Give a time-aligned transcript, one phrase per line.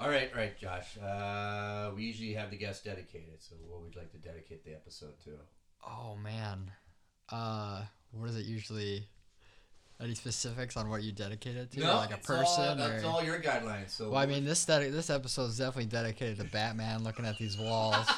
[0.00, 0.96] All right, all right, Josh.
[0.96, 4.72] Uh, we usually have the guest dedicated, so what would you like to dedicate the
[4.72, 5.32] episode to?
[5.86, 6.70] Oh man,
[7.30, 7.82] uh,
[8.12, 9.06] what is it usually?
[10.02, 12.78] Any specifics on what you dedicate it to, like a it's all- person?
[12.78, 13.06] that's or...
[13.08, 13.90] all your guidelines.
[13.90, 17.36] So Well, I mean, this dedi- this episode is definitely dedicated to Batman looking at
[17.36, 18.06] these walls.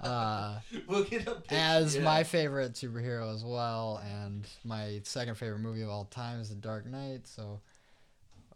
[0.00, 2.02] Uh, we'll get a pic- as yeah.
[2.02, 6.54] my favorite superhero as well, and my second favorite movie of all time is The
[6.54, 7.26] Dark Knight.
[7.26, 7.60] So,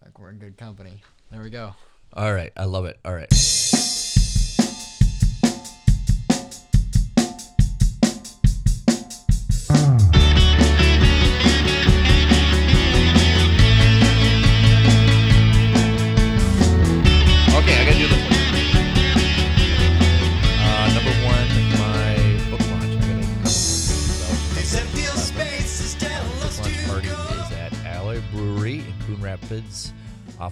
[0.04, 1.02] like, we're in good company.
[1.32, 1.74] There we go.
[2.14, 2.98] All right, I love it.
[3.04, 3.32] All right.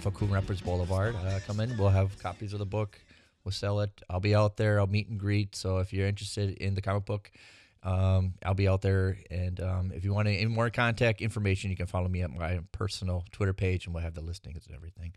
[0.01, 1.15] Off of Coon Rapids Boulevard.
[1.15, 1.77] Uh, come in.
[1.77, 2.99] We'll have copies of the book.
[3.43, 4.01] We'll sell it.
[4.09, 4.79] I'll be out there.
[4.79, 5.55] I'll meet and greet.
[5.55, 7.31] So if you're interested in the comic book,
[7.83, 9.17] um, I'll be out there.
[9.29, 12.61] And um, if you want any more contact information, you can follow me at my
[12.71, 15.13] personal Twitter page, and we'll have the listings and everything.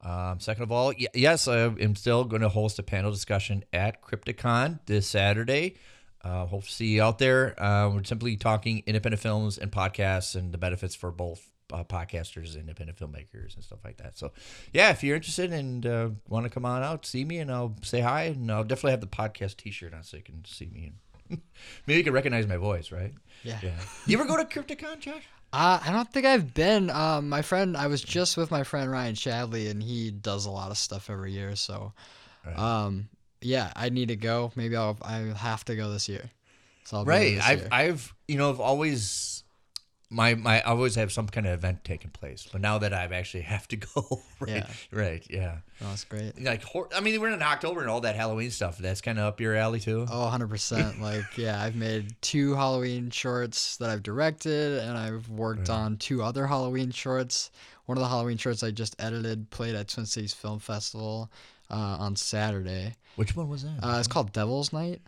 [0.00, 3.62] Um, second of all, y- yes, I am still going to host a panel discussion
[3.72, 5.76] at Crypticon this Saturday.
[6.24, 7.62] Uh, hope to see you out there.
[7.62, 12.58] Uh, we're simply talking independent films and podcasts and the benefits for both uh, podcasters
[12.58, 14.16] independent filmmakers and stuff like that.
[14.16, 14.32] So,
[14.72, 17.74] yeah, if you're interested and uh, want to come on out, see me and I'll
[17.82, 18.24] say hi.
[18.24, 20.92] And I'll definitely have the podcast T-shirt on so you can see me
[21.30, 21.40] and
[21.86, 23.12] maybe you can recognize my voice, right?
[23.42, 23.58] Yeah.
[23.62, 23.72] Yeah.
[24.06, 25.22] You ever go to Crypticon, Josh?
[25.52, 26.90] Uh, I don't think I've been.
[26.90, 30.50] Um, my friend, I was just with my friend Ryan Shadley, and he does a
[30.50, 31.54] lot of stuff every year.
[31.56, 31.92] So,
[32.44, 32.58] Right.
[32.58, 33.08] um,
[33.40, 34.50] yeah, I need to go.
[34.56, 36.28] Maybe I'll I have to go this year.
[36.84, 39.44] So I'll be right i've i've you know i've always
[40.08, 43.10] my my i always have some kind of event taking place but now that i've
[43.12, 44.66] actually have to go right Yeah.
[44.92, 46.40] right yeah Oh, that's great.
[46.42, 49.24] like hor- i mean we're in october and all that halloween stuff that's kind of
[49.24, 51.00] up your alley too Oh, 100%.
[51.00, 56.22] like, yeah, I've made two Halloween shorts that I've directed, and I've worked on two
[56.22, 57.50] other Halloween shorts.
[57.86, 61.30] One of the Halloween shorts I just edited played at Twin Cities Film Festival
[61.70, 62.94] uh, on Saturday.
[63.16, 65.00] which one was that Uh, it's called Devil's Night.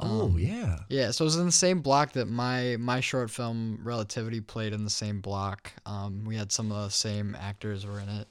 [0.00, 3.80] Oh yeah Yeah, so it was in the same block that my my short film
[3.82, 5.72] Relativity played in the same block.
[5.84, 8.28] Um, we had some of the same actors were in it,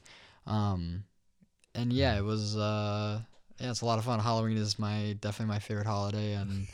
[0.47, 1.03] um,
[1.73, 3.21] and yeah, it was uh,
[3.59, 4.19] yeah, it's a lot of fun.
[4.19, 6.67] Halloween is my definitely my favorite holiday, and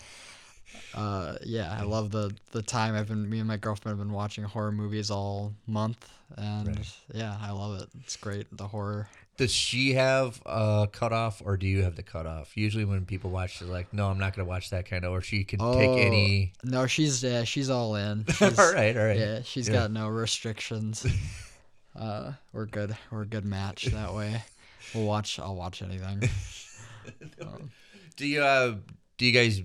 [0.94, 4.14] uh, yeah, I love the the time I've been me and my girlfriend have been
[4.14, 6.94] watching horror movies all month, and Right.
[7.14, 7.90] yeah, I love it.
[8.04, 9.10] It's great the horror.
[9.42, 13.58] Does she have a cutoff or do you have the cutoff usually when people watch
[13.58, 15.94] they're like no i'm not gonna watch that kind of or she can take Oh,
[15.98, 18.24] any No, she's yeah, she's all in.
[18.30, 19.74] She's, all right all right Yeah, she's Yeah.
[19.74, 21.08] got no restrictions.
[21.96, 22.96] uh, we're good.
[23.10, 24.44] We're a good match that way.
[24.94, 25.40] We'll watch.
[25.40, 26.22] I'll watch anything.
[27.42, 27.72] Um,
[28.16, 28.76] do you uh
[29.18, 29.64] do you guys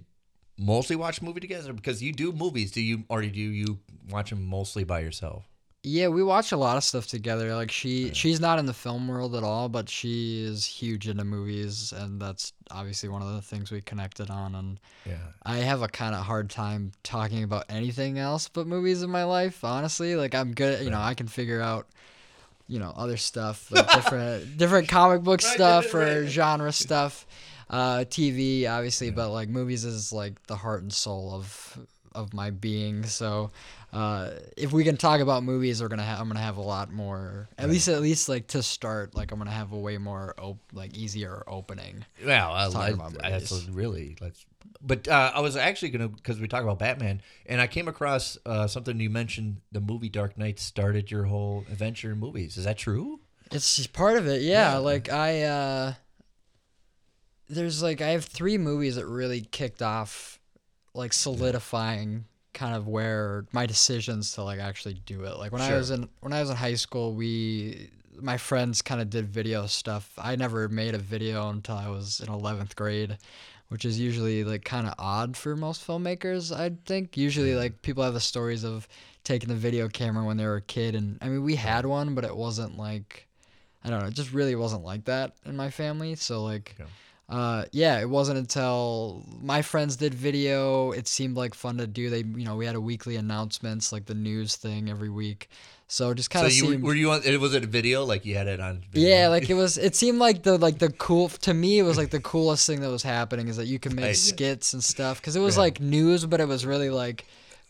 [0.58, 4.43] mostly watch movie together because you do movies do you or do you watch them
[4.47, 5.44] mostly by yourself
[5.89, 7.55] yeah, we watch a lot of stuff together.
[7.55, 11.23] Like she, she's not in the film world at all, but she is huge into
[11.25, 14.57] movies, and that's obviously one of the things we connected on.
[14.57, 15.15] And yeah
[15.45, 19.23] I have a kind of hard time talking about anything else but movies in my
[19.23, 19.63] life.
[19.63, 20.83] Honestly, like I'm good.
[20.83, 21.87] You know, I can figure out,
[22.67, 27.27] you know, other stuff, like different different comic book Right, stuff right, or genre stuff,
[27.71, 31.79] uh, TV obviously, but like movies is like the heart and soul of
[32.16, 33.04] of my being.
[33.04, 33.50] So,
[33.93, 36.93] uh, if we can talk about movies, we're gonna have I'm gonna have a lot
[36.93, 37.49] more.
[37.59, 40.59] At least at least like to start, like I'm gonna have a way more op-
[40.72, 42.05] like easier opening.
[42.25, 44.44] Well, I, talk I, that's really let's.
[44.82, 48.37] But uh, I was actually gonna because we talk about Batman, and I came across
[48.44, 49.59] uh, something you mentioned.
[49.72, 52.56] The movie Dark Knight started your whole adventure in movies.
[52.56, 53.21] Is that true?
[53.53, 54.72] It's just part of it, yeah.
[54.72, 54.78] Yeah.
[54.78, 55.94] Like I, uh
[57.49, 60.41] there's like I have three movies that really kicked off,
[60.97, 62.25] like solidifying
[62.55, 65.39] kind of where my decisions to like actually do it.
[65.39, 67.91] Like when I was in when I was in high school, we
[68.21, 70.11] my friends kind of did video stuff.
[70.19, 73.19] I never made a video until I was in eleventh grade.
[73.69, 77.17] Which is usually like kind of odd for most filmmakers, I think.
[77.17, 77.59] Usually, mm.
[77.59, 78.87] like people have the stories of
[79.25, 82.15] taking the video camera when they were a kid, and I mean, we had one,
[82.15, 83.26] but it wasn't like
[83.85, 86.15] I don't know, it just really wasn't like that in my family.
[86.15, 86.87] So like Yeah.
[87.28, 92.08] Uh yeah, it wasn't until my friends did video, it seemed like fun to do.
[92.11, 95.49] They you know, we had a weekly announcements like the news thing every week.
[95.88, 97.23] So just kind So of you seemed were you on?
[97.25, 98.82] It was it a video like you had it on?
[98.93, 99.17] Video?
[99.17, 99.76] yeah, like it was.
[99.78, 101.78] It seemed like the like the cool to me.
[101.78, 104.17] It was like the coolest thing that was happening is that you could make Right.
[104.17, 105.64] skits and stuff because it was Right.
[105.64, 107.25] like news, but it was really like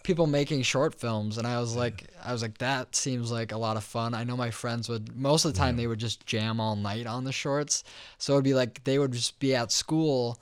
[0.07, 3.59] people making short films, and I was like, I was like, that seems like a
[3.59, 4.15] lot of fun.
[4.15, 7.07] I know my friends would most of the time they would just jam all night
[7.07, 7.83] on the shorts,
[8.17, 10.39] so it'd be like they would just be at school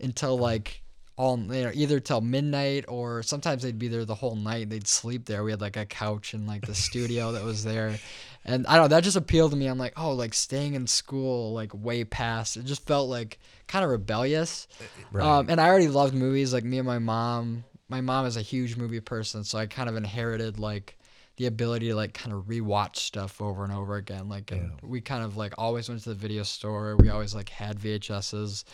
[0.00, 0.82] until like
[1.16, 4.68] all you know, either till midnight or sometimes they'd be there the whole night.
[4.68, 5.44] They'd sleep there.
[5.44, 7.98] We had like a couch in like the studio that was there.
[8.46, 9.68] And I don't know, that just appealed to me.
[9.68, 12.58] I'm like, oh, like staying in school, like way past.
[12.58, 13.38] It just felt like
[13.68, 14.68] kind of rebellious.
[15.10, 15.24] Right.
[15.24, 16.52] Um, and I already loved movies.
[16.52, 19.88] Like me and my mom, my mom is a huge movie person, so I kind
[19.88, 20.98] of inherited like
[21.36, 24.28] the ability to like kind of rewatch stuff over and over again.
[24.28, 26.96] Like and we kind of like always went to the video store.
[26.96, 28.64] We always like had VHSs.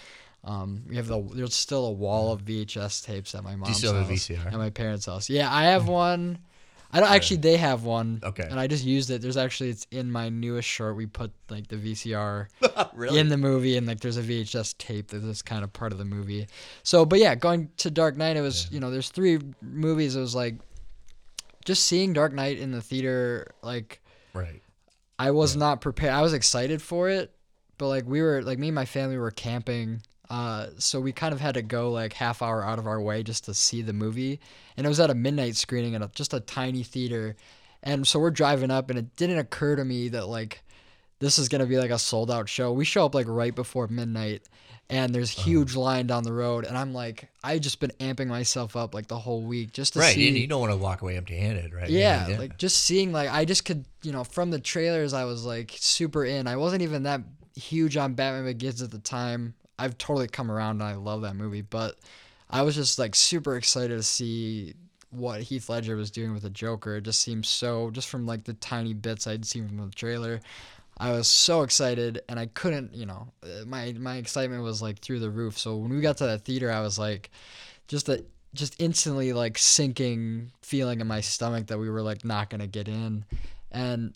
[0.44, 3.94] Um, we have the there's still a wall of VHS tapes at my mom's still
[3.94, 4.46] have a house, VCR?
[4.46, 5.28] at my parents' house.
[5.28, 6.38] Yeah, I have one.
[6.92, 7.38] I don't actually.
[7.38, 8.20] They have one.
[8.22, 8.46] Okay.
[8.50, 9.22] And I just used it.
[9.22, 10.96] There's actually it's in my newest short.
[10.96, 12.48] We put like the VCR
[12.94, 13.18] really?
[13.18, 15.98] in the movie, and like there's a VHS tape that is kind of part of
[15.98, 16.48] the movie.
[16.82, 20.16] So, but yeah, going to Dark Knight, it was you know there's three movies.
[20.16, 20.56] It was like
[21.64, 24.00] just seeing Dark Knight in the theater, like
[24.34, 24.62] right.
[25.18, 26.12] I was not prepared.
[26.12, 27.32] I was excited for it,
[27.78, 30.02] but like we were like me and my family were camping.
[30.30, 33.22] Uh, so we kind of had to go like half hour out of our way
[33.22, 34.40] just to see the movie,
[34.76, 37.36] and it was at a midnight screening at a, just a tiny theater,
[37.82, 40.62] and so we're driving up, and it didn't occur to me that like
[41.18, 42.72] this is gonna be like a sold out show.
[42.72, 44.42] We show up like right before midnight,
[44.88, 45.50] and there's Uh-huh.
[45.50, 49.08] huge line down the road, and I'm like, I just been amping myself up like
[49.08, 50.14] the whole week just to Right.
[50.14, 50.28] see.
[50.28, 51.90] You, you don't want to walk away empty handed, right?
[51.90, 55.44] Yeah, like just seeing like I just could you know from the trailers I was
[55.44, 56.46] like super in.
[56.46, 57.20] I wasn't even that
[57.56, 59.54] huge on Batman Begins at the time.
[59.80, 61.96] I've totally come around and I love that movie, but
[62.50, 64.74] I was just like super excited to see
[65.10, 66.96] what Heath Ledger was doing with the Joker.
[66.96, 70.40] It just seemed so just from like the tiny bits I'd seen from the trailer.
[70.98, 74.98] I was so excited and I couldn't, you know, uh, my my excitement was like
[74.98, 75.58] through the roof.
[75.58, 77.30] So when we got to that theater, I was like
[77.88, 78.22] just a
[78.52, 82.86] just instantly like sinking feeling in my stomach that we were like not gonna get
[82.86, 83.24] in,
[83.72, 84.12] and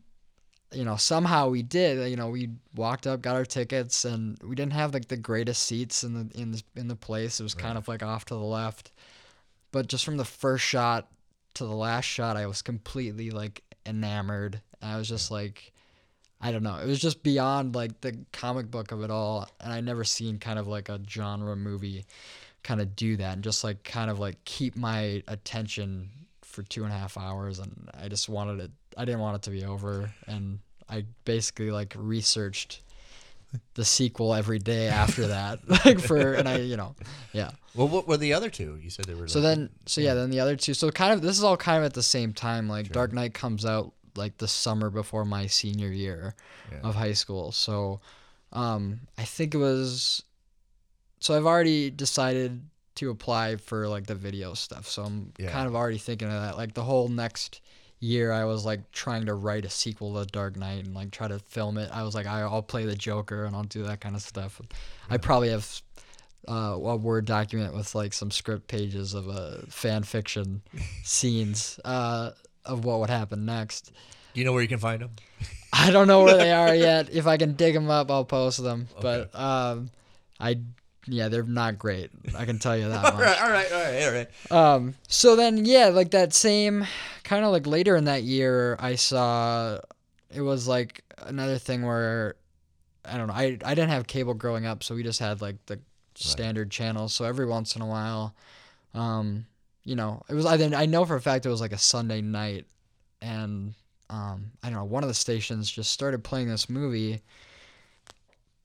[0.75, 2.09] you know somehow we did.
[2.11, 5.63] You know we walked up, got our tickets, and we didn't have like the greatest
[5.63, 7.41] seats in the in the, in the place.
[7.41, 8.93] It was kind of like off to the left,
[9.73, 11.09] but just from the first shot
[11.55, 14.61] to the last shot, I was completely like enamored.
[14.83, 15.73] I was just like.
[16.41, 16.77] I don't know.
[16.77, 20.39] It was just beyond like the comic book of it all, and I never seen
[20.39, 22.05] kind of like a genre movie
[22.65, 26.11] kind of do that and just like kind of like keep my attention
[26.43, 29.43] for two and a half hours and i just wanted it i didn't want it
[29.43, 30.59] to be over and
[30.89, 32.81] i basically like researched
[33.75, 36.95] the sequel every day after that like for and i you know
[37.33, 38.79] yeah Well, what were the other two?
[38.83, 39.29] You said they were.
[39.29, 41.57] so like- then so yeah then the other two so kind of this is all
[41.57, 45.25] kind of at the same time like dark knight comes out like the summer before
[45.25, 46.35] my senior year
[46.73, 46.89] Yeah.
[46.89, 48.01] of high school so
[48.53, 50.23] um i think it was
[51.21, 52.61] so i've already decided
[52.97, 55.51] to apply for like the video stuff so i'm Yeah.
[55.51, 57.61] kind of already thinking of that like the whole next
[58.05, 61.27] year i was like trying to write a sequel to dark knight and like try
[61.27, 64.15] to film it i was like i'll play the joker and i'll do that kind
[64.15, 64.61] of stuff
[65.11, 65.81] i probably have
[66.47, 70.61] uh, a word document with like some script pages of uh, fan fiction
[71.03, 72.31] scenes uh,
[72.67, 73.93] of what would happen next
[74.35, 75.11] Do you know where you can find them?
[75.73, 77.09] I don't know where they are yet.
[77.13, 78.89] If I can dig them up, I'll post them.
[79.01, 79.91] But um,
[80.39, 80.61] I,
[81.07, 82.11] yeah, they're not great.
[82.37, 83.21] I can tell you that All much.
[83.23, 84.75] right, all right, all right, all right.
[84.75, 86.87] Um, so then, yeah, like that same
[87.25, 89.79] kind of like later in that year, I saw
[90.33, 92.37] it was like another thing where
[93.05, 93.35] I don't know.
[93.35, 95.79] I I didn't have cable growing up, so we just had like the
[96.15, 97.13] standard channels.
[97.13, 98.35] So every once in a while,
[98.95, 99.47] um,
[99.85, 101.79] you know, it was I then I know for a fact it was like a
[101.79, 102.67] Sunday night,
[103.21, 103.75] and
[104.11, 107.23] um, I don't know, one of the stations just started playing this movie,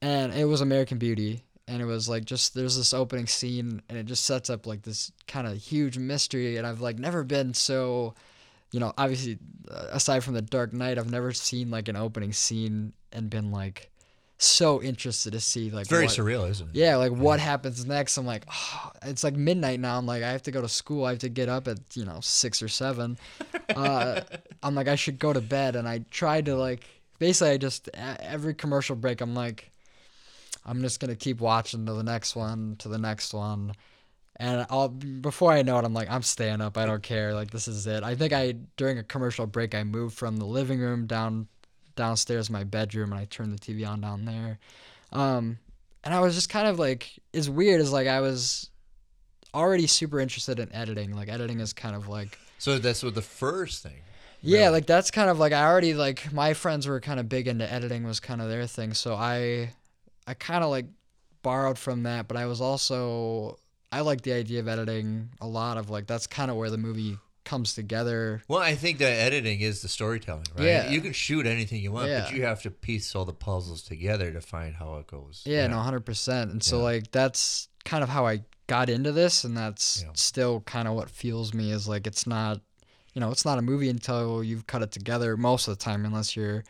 [0.01, 3.97] and it was American Beauty, and it was like just there's this opening scene, and
[3.97, 7.53] it just sets up like this kind of huge mystery, and I've like never been
[7.53, 8.15] so,
[8.71, 9.37] you know, obviously
[9.71, 13.51] uh, aside from the Dark Knight, I've never seen like an opening scene and been
[13.51, 13.89] like
[14.41, 16.75] so interested to see like It's very what- surreal, isn't it?
[16.75, 18.17] yeah, like what happens next?
[18.17, 19.97] I'm like, oh, it's like midnight now.
[19.97, 21.03] I'm like, I have to go to school.
[21.05, 23.17] I have to get up at you know six or seven.
[23.75, 24.21] Uh,
[24.63, 25.75] I'm like, I should go to bed.
[25.75, 26.85] And I tried to like,
[27.19, 29.71] basically, I just every commercial break, I'm like,
[30.65, 33.73] I'm just gonna keep watching to the next one, to the next one,
[34.37, 36.77] and I'll before I know it, I'm like, I'm staying up.
[36.77, 37.33] I don't care.
[37.33, 38.03] Like this is it.
[38.03, 41.47] I think I during a commercial break, I moved from the living room down
[41.95, 44.59] downstairs my bedroom, and I turned the TV on down there.
[45.11, 45.59] Um,
[46.03, 47.81] and I was just kind of like, it's weird.
[47.81, 48.69] Is like I was
[49.53, 51.15] already super interested in editing.
[51.15, 54.01] Like editing is kind of like So that's what the first thing.
[54.41, 57.47] yeah, like that's kind of like I already like my friends were kind of big
[57.47, 58.93] into editing was kind of their thing.
[58.93, 59.71] So I
[60.29, 60.85] I kind of like
[61.41, 63.57] borrowed from that, but I was also
[63.91, 66.77] I like the idea of editing a lot of like that's kind of where the
[66.77, 68.43] movie comes together.
[68.47, 70.65] Well, I think that editing is the storytelling, right?
[70.67, 70.91] Yeah.
[70.91, 74.31] You can shoot anything you want, but you have to piece all the puzzles together
[74.31, 75.41] to find how it goes.
[75.45, 76.51] Yeah, no, hundred percent.
[76.51, 76.83] And so Yeah.
[76.83, 80.11] like that's kind of how I got into this, and that's Yeah.
[80.13, 82.61] still kind of what fuels me is like it's not,
[83.15, 86.05] you know, it's not a movie until you've cut it together most of the time,
[86.05, 86.63] unless you're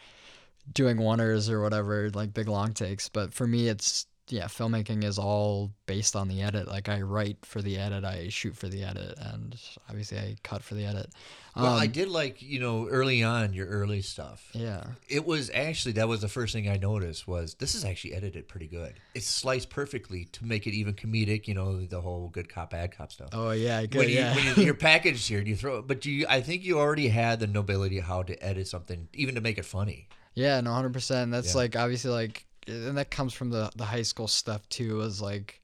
[0.74, 3.10] doing oneers or whatever, like big long takes.
[3.10, 6.68] But for me, it's yeah, filmmaking is all based on the edit.
[6.68, 9.60] Like I write for the edit, I shoot for the edit, and
[9.90, 11.10] obviously I cut for the edit.
[11.56, 14.52] Well, I Um, did like you know early on your early stuff.
[14.54, 14.84] Yeah.
[15.08, 18.48] It was actually that was the first thing I noticed was this is actually edited
[18.48, 18.94] pretty good.
[19.16, 21.48] It's sliced perfectly to make it even comedic.
[21.48, 23.30] You know the whole good cop bad cop stuff.
[23.34, 23.98] Oh yeah, good.
[23.98, 24.36] when you, yeah.
[24.36, 25.82] when you, you're packaged here, you throw.
[25.82, 29.42] But you, I think you already had the nobility how to edit something, even to
[29.42, 30.08] make it funny.
[30.36, 31.32] Yeah, no, hundred percent.
[31.32, 31.58] That's Yeah.
[31.62, 34.98] like obviously like, and that comes from the the high school stuff too.
[34.98, 35.62] Was like,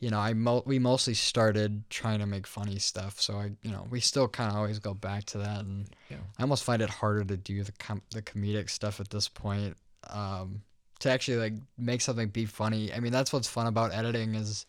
[0.00, 3.70] you know, I mo- we mostly started trying to make funny stuff, so I, you
[3.70, 6.18] know, we still kind of always go back to that, and Yeah.
[6.38, 9.76] I almost find it harder to do the com- the comedic stuff at this point.
[10.08, 10.62] Um,
[11.00, 12.92] to actually like make something be funny.
[12.92, 14.64] I mean, that's what's fun about editing is,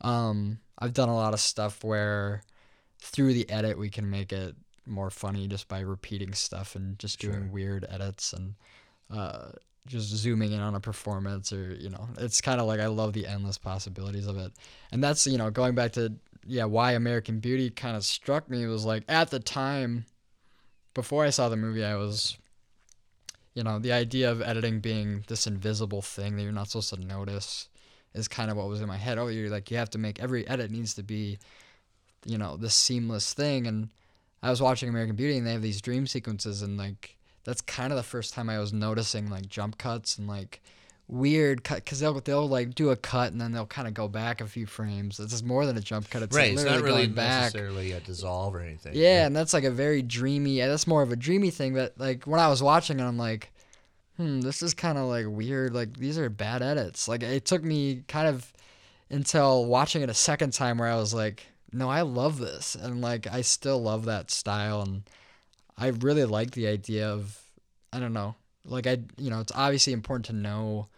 [0.00, 2.42] um, I've done a lot of stuff where
[2.98, 7.18] through the edit we can make it more funny just by repeating stuff and just
[7.20, 7.52] doing Sure.
[7.52, 8.54] weird edits and
[9.10, 9.50] uh,
[9.86, 13.12] just zooming in on a performance or you know it's kind of like i love
[13.12, 14.52] the endless possibilities of it.
[14.92, 16.14] And that's you know going back to
[16.46, 20.04] yeah why american beauty kind of struck me was like at the time
[20.94, 22.36] before i saw the movie i was
[23.54, 27.00] you know the idea of editing being this invisible thing that you're not supposed to
[27.00, 27.68] notice
[28.14, 29.18] is kind of what was in my head.
[29.18, 31.38] Oh you're like you have to make every edit needs to be
[32.24, 33.66] you know this seamless thing.
[33.66, 33.88] And
[34.44, 37.92] i was watching american beauty and they have these dream sequences and like that's kind
[37.92, 40.60] of the first time i was noticing like jump cuts and like
[41.06, 44.08] weird cut because they'll they'll like do a cut and then they'll kind of go
[44.08, 46.56] back a few frames it's just more than a jump cut it's right.
[46.56, 48.92] like It's not really going back necessarily a dissolve or anything.
[48.94, 50.60] yeah, and that's like a very dreamy.
[50.60, 51.74] That's more of a dreamy thing.
[51.74, 53.52] But like when I was watching it, I'm like,
[54.16, 55.74] hmm, this is kind of like weird.
[55.74, 57.06] Like these are bad edits.
[57.06, 58.50] Like it took me kind of
[59.10, 63.00] until watching it a second time where I was like, no, I love this, and
[63.00, 65.02] like I still love that style, and
[65.76, 67.38] I really like the idea of,
[67.92, 70.88] I don't know, like I, you know, it's obviously important to know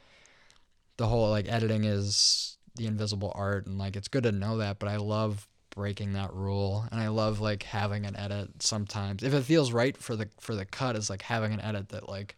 [0.97, 4.79] the whole like editing is the invisible art and like it's good to know that
[4.79, 9.23] but i love breaking that rule and i love like having an edit sometimes.
[9.23, 12.09] If it feels right for the for the cut is like having an edit that
[12.09, 12.35] like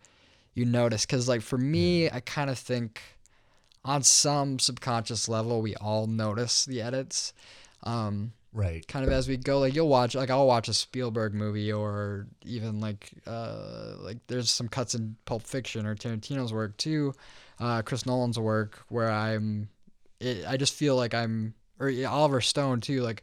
[0.54, 3.00] you notice because like for me i kind of think
[3.84, 7.32] on some subconscious level we all notice the edits
[7.82, 8.86] um Right.
[8.88, 12.26] kind of as we go like you'll watch like i'll watch a spielberg movie or
[12.44, 17.12] even like uh like there's some cuts in pulp fiction or tarantino's work too
[17.60, 19.68] uh chris nolan's work where i'm
[20.18, 23.22] it, i just feel like i'm or yeah, oliver stone too like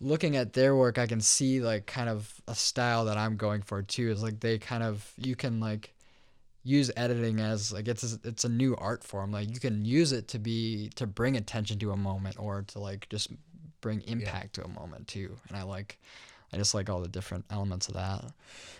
[0.00, 3.62] looking at their work i can see like kind of a style that i'm going
[3.62, 5.92] for too is like they kind of you can like
[6.62, 10.28] use editing as like it's it's a new art form like you can use it
[10.28, 13.30] to be to bring attention to a moment or to like just
[13.80, 15.98] bring impact to a moment too and i like
[16.52, 18.24] i just like all the different elements of that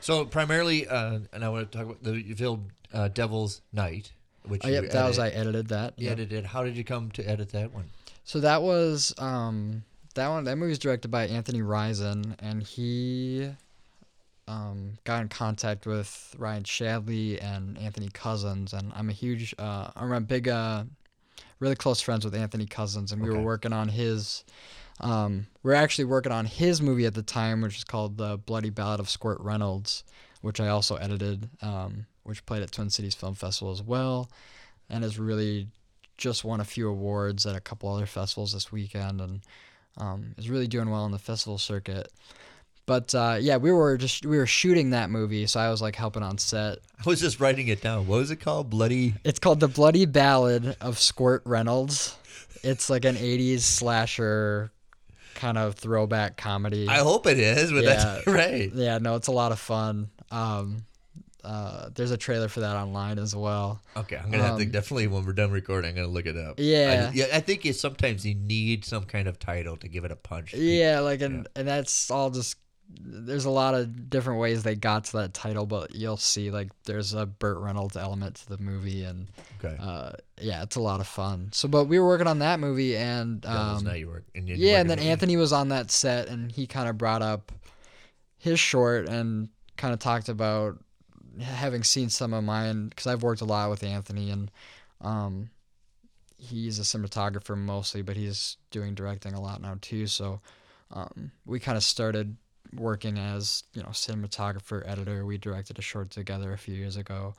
[0.01, 4.13] So primarily, uh, and I want to talk about the filmed uh, Devil's Night,
[4.47, 6.13] which oh yep that was i edited that you yep.
[6.19, 6.47] edited.
[6.47, 7.91] How did you come to edit that one?
[8.25, 9.83] so that was um
[10.15, 13.51] that one that movie was directed by anthony risen and he
[14.49, 19.91] um, got in contact with Ryan Shadley and Anthony Cousins, and I'm a huge, uh,
[19.95, 20.85] I'm a big, uh,
[21.61, 23.39] really close friends with Anthony Cousins, and we Okay.
[23.39, 24.43] were working on his,
[25.01, 28.39] um, we are actually working on his movie at the time, which is called The
[28.39, 30.05] Bloody Ballad of Squirt Reynolds,
[30.43, 34.31] which I also edited, um, which played at Twin Cities Film Festival as well,
[34.89, 35.69] and has really
[36.17, 39.41] just won a few awards at a couple other festivals this weekend, and
[39.97, 42.13] um, is really doing well on the festival circuit.
[42.87, 45.97] But uh, yeah, we were just we were shooting that movie, so I was like
[45.97, 46.79] helping on set.
[46.99, 48.07] I was just writing it down.
[48.07, 48.69] What was it called?
[48.69, 49.15] Bloody.
[49.25, 52.17] It's called The Bloody Ballad of Squirt Reynolds.
[52.63, 54.73] It's like an '80s slasher
[55.41, 56.87] kind of throwback comedy.
[56.89, 58.33] I hope it is, but that's Yeah.
[58.33, 58.71] right.
[58.75, 60.11] yeah, no, it's a lot of fun.
[60.31, 60.85] Um,
[61.43, 63.81] uh, there's a trailer for that online as well.
[63.97, 66.37] Okay, I'm gonna have to Um, definitely when we're done recording, I'm gonna look it
[66.37, 66.57] up.
[66.59, 67.09] Yeah.
[67.11, 67.27] I, yeah.
[67.33, 70.53] I think you sometimes you need some kind of title to give it a punch.
[70.53, 72.57] Yeah, like and and that's all just
[73.03, 76.69] there's a lot of different ways they got to that title, but you'll see like
[76.85, 79.29] there's a Burt Reynolds element to the movie and
[79.63, 79.77] Okay.
[79.81, 81.51] uh yeah, it's a lot of fun.
[81.53, 84.25] So but we were working on that movie and um work.
[84.35, 87.53] And yeah, and then Anthony was on that set and he kind of brought up
[88.39, 90.79] his short and kind of talked about
[91.41, 94.51] having seen some of mine because I've worked a lot with Anthony and
[95.01, 95.51] um,
[96.37, 100.07] he's a cinematographer mostly, but he's doing directing a lot now too.
[100.07, 100.41] So
[100.91, 102.37] um, we kind of started
[102.75, 105.25] working as you know cinematographer, editor.
[105.25, 107.35] We directed a short together a few years ago,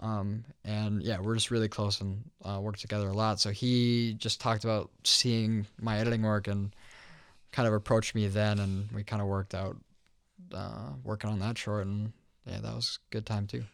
[0.00, 3.40] um, and yeah, we're just really close and uh, work together a lot.
[3.40, 6.74] So he just talked about seeing my editing work and
[7.52, 9.76] kind of approached me then, and we kind of worked out
[10.54, 12.12] uh, working on that short, and
[12.46, 13.64] yeah, that was a good time too.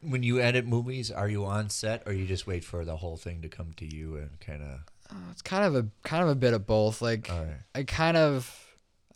[0.00, 3.16] When you edit movies, are you on set or you just wait for the whole
[3.16, 4.80] thing to come to you and kind of?
[5.10, 7.02] Uh, it's kind of a kind of a bit of both.
[7.02, 7.58] Like right.
[7.74, 8.65] I kind of,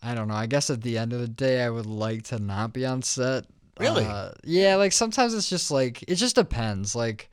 [0.02, 0.34] I don't know.
[0.34, 3.02] I guess at the end of the day, I would like to not be on
[3.02, 3.44] set.
[3.78, 4.04] Really?
[4.04, 4.76] Uh, yeah.
[4.76, 6.94] Like sometimes it's just like it just depends.
[6.94, 7.30] Like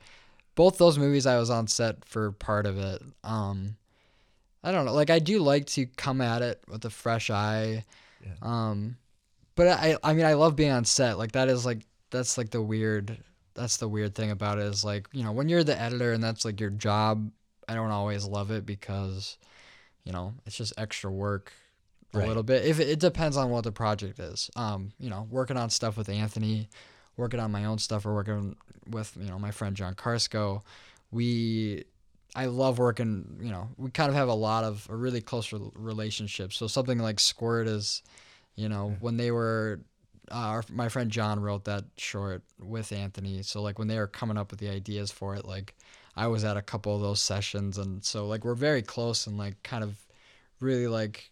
[0.54, 3.02] both those movies, I was on set for part of it.
[3.24, 3.76] Um,
[4.62, 4.92] I don't know.
[4.92, 7.84] Like I do like to come at it with a fresh eye.
[8.24, 8.32] Yeah.
[8.42, 8.96] Um,
[9.54, 11.18] but I I mean I love being on set.
[11.18, 13.18] Like that is like that's like the weird
[13.54, 16.22] that's the weird thing about it is like you know when you're the editor and
[16.22, 17.30] that's like your job.
[17.70, 19.36] I don't always love it because
[20.04, 21.52] you know it's just extra work
[22.14, 22.28] a Right.
[22.28, 22.64] little bit.
[22.64, 24.50] If it, it depends on what the project is.
[24.56, 26.68] Um, you know, working on stuff with Anthony,
[27.16, 28.56] working on my own stuff, or working
[28.88, 30.62] with you know my friend John Karsko,
[31.10, 31.84] we.
[32.36, 33.38] I love working.
[33.40, 36.52] You know, we kind of have a lot of a really close rel- relationship.
[36.52, 38.02] So something like Squirt is,
[38.54, 39.80] you know, when they were.
[40.30, 43.42] Uh, our, my friend John wrote that short with Anthony.
[43.42, 45.74] So like when they were coming up with the ideas for it, like
[46.16, 49.38] I was at a couple of those sessions, and so like we're very close and
[49.38, 49.96] like kind of
[50.60, 51.30] really like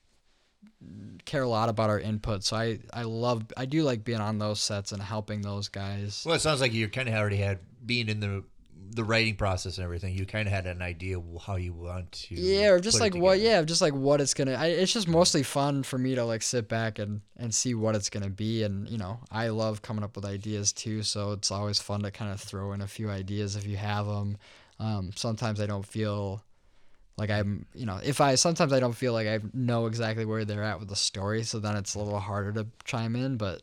[1.25, 2.45] care a lot about our input.
[2.45, 6.23] So I I love I do like being on those sets and helping those guys.
[6.25, 8.45] Well, it sounds like you kind of already had being in the
[8.91, 10.15] the writing process and everything.
[10.15, 12.35] You kind of had an idea how you want to.
[12.35, 14.55] Yeah, or just like what yeah, just like what it's gonna.
[14.55, 17.95] I, it's just mostly fun for me to like sit back and and see what
[17.95, 21.03] it's gonna be, and you know I love coming up with ideas too.
[21.03, 24.07] So it's always fun to kind of throw in a few ideas if you have
[24.07, 24.39] them.
[24.79, 26.43] Um, sometimes I don't feel
[27.17, 30.45] like I'm, you know, if I sometimes I don't feel like I know exactly where
[30.45, 33.37] they're at with the story, so then it's a little harder to chime in.
[33.37, 33.63] But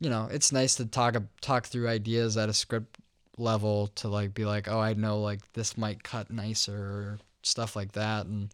[0.00, 2.98] you know, it's nice to talk talk through ideas at a script
[3.36, 7.76] level to like be like, oh, I know like this might cut nicer or stuff
[7.76, 8.52] like that, and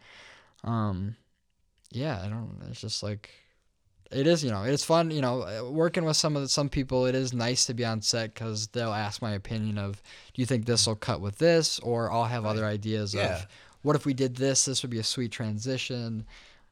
[0.64, 1.17] um,
[1.91, 2.58] yeah, I don't.
[2.71, 3.30] It's just like.
[4.11, 6.69] It is, you know, it's fun, you know, uh, working with some of the, some
[6.69, 7.06] people.
[7.06, 10.00] It is nice to be on set because they'll ask my opinion of,
[10.35, 13.39] do you think this will cut with this, or I'll have other ideas Yeah.
[13.39, 13.47] of,
[13.84, 14.64] what if we did this?
[14.64, 16.26] This would be a sweet transition.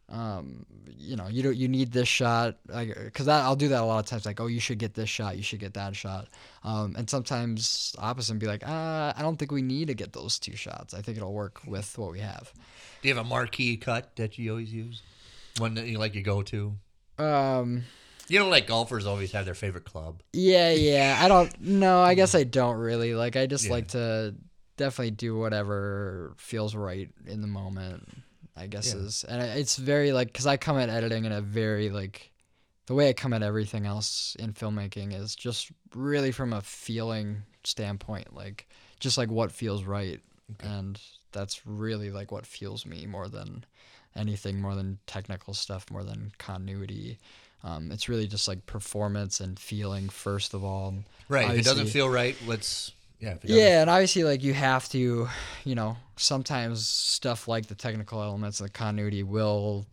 [0.09, 0.67] Um,
[0.99, 4.01] you know, you don't you need this shot because that I'll do that a lot
[4.01, 4.27] of times.
[4.27, 5.37] Like, oh, you should get this shot.
[5.37, 6.29] You should get that shot.
[6.65, 10.13] Um, and sometimes opposite and be like, ah, I don't think we need to get
[10.13, 10.93] those two shots.
[10.93, 12.53] I think it'll work with what we have.
[13.01, 15.01] Do you have a marquee cut that you always use?
[15.59, 16.75] One that you like you go to?
[17.19, 17.85] Um,
[18.29, 20.23] You know, like golfers always have their favorite club.
[20.35, 21.19] yeah, yeah.
[21.21, 21.59] I don't.
[21.61, 23.15] No, I guess I don't really.
[23.15, 23.71] Like, I just Yeah.
[23.73, 24.35] like to
[24.77, 28.09] definitely do whatever feels right in the moment.
[28.55, 29.01] I guess Yeah.
[29.01, 32.31] is, and it's very like because I come at editing in a very like
[32.87, 37.45] the way I come at everything else in filmmaking is just really from a feeling
[37.65, 38.69] standpoint, like
[39.01, 40.21] just like what feels right,
[40.61, 41.01] and
[41.33, 43.65] that's really like what fuels me more than
[44.15, 47.19] anything, more than technical stuff, more than continuity.
[47.65, 50.95] Um, it's really just like performance and feeling first of all.
[51.29, 51.53] Right.
[51.53, 52.93] If it doesn't feel right, let's.
[53.23, 53.31] Yeah.
[53.31, 55.29] If it doesn't- Yeah, and obviously, like you have to,
[55.65, 59.87] you know, sometimes stuff like the technical elements the continuity will,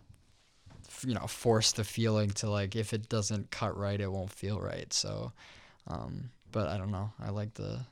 [1.06, 4.60] you know, force the feeling to like if it doesn't cut right, it won't feel
[4.60, 4.92] right.
[4.92, 5.32] So,
[5.88, 7.12] um, but I don't know.
[7.24, 7.86] I like to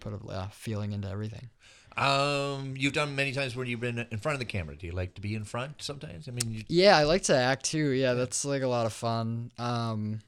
[0.00, 1.48] put a uh, feeling into everything.
[1.96, 4.76] Um, you've done many times where you've been in front of the camera.
[4.76, 6.28] Do you like to be in front sometimes?
[6.28, 7.88] I mean, you, Yeah, I like to act too.
[7.90, 9.50] Yeah, that's like a lot of fun.
[9.56, 10.20] Um,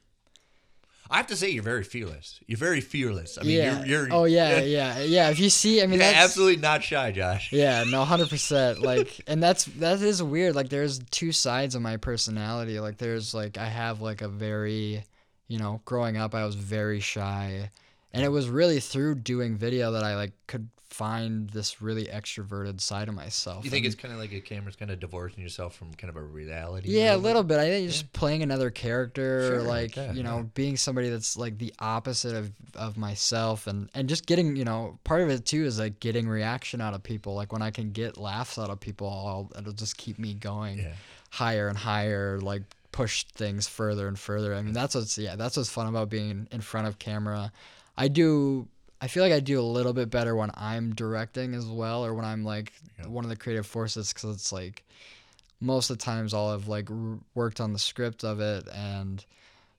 [1.11, 2.39] I have to say you're very fearless.
[2.45, 3.39] You're very fearless.
[3.39, 3.83] I mean, yeah.
[3.83, 5.29] you're, you're oh yeah, yeah, yeah.
[5.29, 7.51] If you see, I mean, you're that's absolutely not shy, Josh.
[7.59, 8.81] Yeah, no, hundred percent.
[8.81, 10.55] Like, and that's that is weird.
[10.55, 12.79] Like, there's two sides of my personality.
[12.79, 15.03] Like, there's like I have like a very,
[15.47, 17.71] you know, growing up I was very shy,
[18.13, 22.81] and it was really through doing video that I like could find this really extroverted
[22.81, 23.63] side of myself.
[23.63, 26.09] You think And- it's kind of like a camera's kind of divorcing yourself from kind
[26.09, 26.89] of a reality?
[26.89, 27.59] yeah, a little bit.
[27.59, 30.43] I think just playing another character, Sure, like yeah, you know, yeah.
[30.55, 34.97] being somebody that's like the opposite of, of myself, and and just getting, you know,
[35.03, 37.35] part of it too is like getting reaction out of people.
[37.35, 40.79] Like when I can get laughs out of people, I'll, it'll just keep me going
[40.79, 40.93] Yeah.
[41.29, 42.39] higher and higher.
[42.39, 44.55] Like push things further and further.
[44.55, 47.51] I mean, that's what's yeah, that's what's fun about being in front of camera.
[47.95, 48.67] I do.
[49.01, 52.13] I feel like I do a little bit better when I'm directing as well, or
[52.13, 53.07] when I'm like Yeah.
[53.07, 54.83] one of the creative forces, because it's like
[55.61, 59.23] most of the times I'll have like r- worked on the script of it and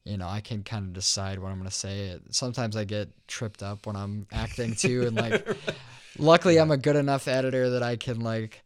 [0.05, 2.09] you know I can kind of decide what I'm gonna say.
[2.09, 5.47] It sometimes I get tripped up when I'm acting too, and like
[6.19, 8.63] luckily I'm a good enough editor that I can like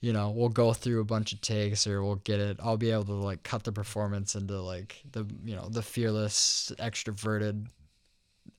[0.00, 2.56] you know, we'll go through a bunch of takes or we'll get it.
[2.62, 6.70] I'll be able to like cut the performance into like the you know the fearless,
[6.78, 7.66] extroverted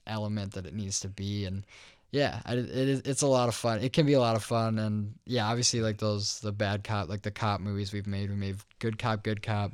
[0.07, 1.65] element that it needs to be, and
[2.11, 3.01] yeah, I, it is.
[3.01, 3.81] It's a lot of fun.
[3.81, 7.09] It can be a lot of fun, and yeah, obviously like those the bad cop
[7.09, 8.29] like the cop movies we've made.
[8.29, 9.73] We made good cop, good cop,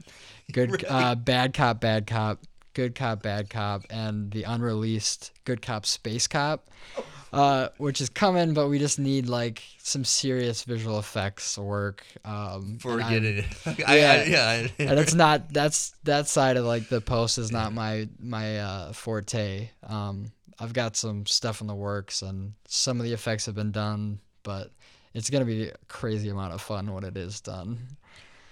[0.52, 0.86] good Really?
[0.88, 2.40] uh, bad cop, bad cop,
[2.74, 6.70] good cop, bad cop, and the unreleased good cop, space cop.
[7.36, 12.06] Uh, which is coming, but we just need like some serious visual effects work.
[12.24, 13.46] Um, Forget it.
[13.66, 14.12] I, Yeah.
[14.12, 14.68] I, yeah.
[14.80, 18.94] and it's not that's that side of like the post is not my my uh,
[18.94, 19.70] forte.
[19.84, 23.72] Um, I've got some stuff in the works, and some of the effects have been
[23.72, 24.72] done, but
[25.14, 27.80] it's gonna be a crazy amount of fun when it is done.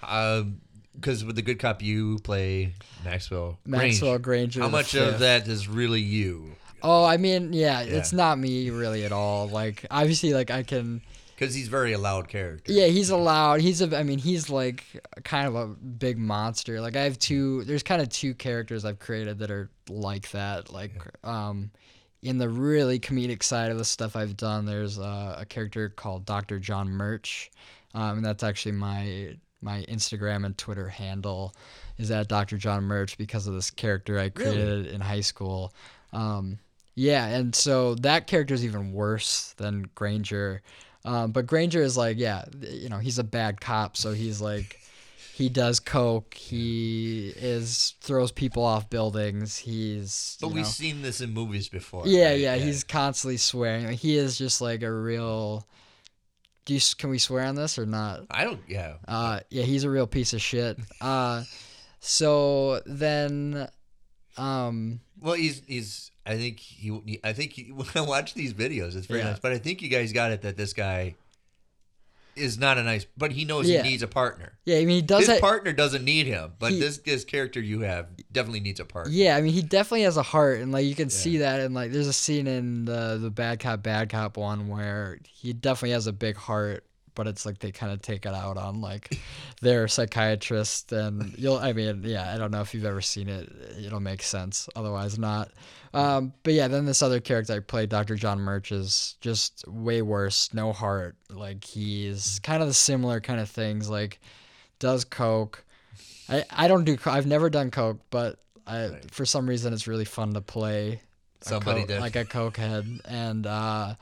[0.02, 0.60] Um,
[0.96, 3.58] because with the good cop, you play Maxwell.
[3.65, 4.54] Maxwell Grange.
[4.56, 4.62] Granger.
[4.62, 6.56] How much of that is really you?
[6.84, 9.48] Oh, I mean, yeah, it's not me really at all.
[9.48, 11.02] Like, obviously, like I can.
[11.36, 12.72] Because he's very a loud character.
[12.72, 13.62] Yeah, he's a loud.
[13.62, 13.98] He's a.
[13.98, 14.84] I mean, he's like
[15.24, 16.82] kind of a big monster.
[16.82, 17.63] Like I have two.
[17.63, 20.72] There's kind of two characters I've created that are like that.
[20.72, 20.91] Like,
[21.24, 21.72] um,
[22.22, 26.26] in the really comedic side of the stuff I've done, there's uh, a character called
[26.26, 26.60] Dr.
[26.60, 27.50] John Murch,
[27.93, 31.56] um, and that's actually my my Instagram and Twitter handle
[31.98, 32.58] is at Dr.
[32.58, 34.32] John Murch because of this character I Really?
[34.54, 35.74] created in high school.
[36.12, 36.60] Um,
[36.95, 40.62] yeah, and so that character is even worse than Granger.
[41.06, 44.79] Um, but Granger is like, yeah, you know, he's a bad cop, so he's like,
[45.36, 51.19] he does coke, he is throws people off buildings, he's, But you we've seen this
[51.21, 52.03] in movies before.
[52.06, 52.39] yeah, right?
[52.39, 53.89] yeah, he's constantly swearing.
[53.97, 55.67] He is just like a real.
[56.65, 58.21] Do you can we swear on this or not?
[58.32, 58.62] I don't.
[58.69, 58.93] Yeah.
[59.06, 60.79] Uh, yeah, he's a real piece of shit.
[61.01, 61.43] Uh,
[61.99, 63.67] so then,
[64.38, 66.12] um, Well, he's he's.
[66.25, 67.19] I think he.
[67.23, 69.31] I think he, when I watch these videos, it's very Yeah.
[69.31, 69.39] nice.
[69.39, 71.15] But I think you guys got it that this guy
[72.36, 73.05] is not a nice.
[73.15, 73.83] But he knows Yeah.
[73.83, 74.53] he needs a partner.
[74.65, 75.41] yeah, I mean he does His it.
[75.41, 79.12] partner doesn't need him, but He- this this character you have definitely needs a partner.
[79.13, 81.75] Yeah, I mean he definitely has a heart, and like you can see that, and
[81.75, 85.91] like there's a scene in the the bad cop bad cop one where he definitely
[85.91, 86.83] has a big heart,
[87.15, 89.17] but it's like they kind of take it out on like
[89.62, 93.52] their psychiatrist, and you'll, I mean, yeah, I don't know if you've ever seen it,
[93.84, 95.52] it'll make sense, otherwise not.
[95.93, 98.15] Um, but yeah, then this other character I played, Dr.
[98.15, 101.15] John Murch, is just way worse, no heart.
[101.30, 104.19] Like he's kind of the similar kind of things, like
[104.80, 105.63] does coke.
[106.30, 109.12] I, I don't do I've never done coke, but I Right.
[109.12, 111.02] for some reason it's really fun to play
[111.41, 111.99] a Somebody coke- did.
[111.99, 113.95] like a cokehead and uh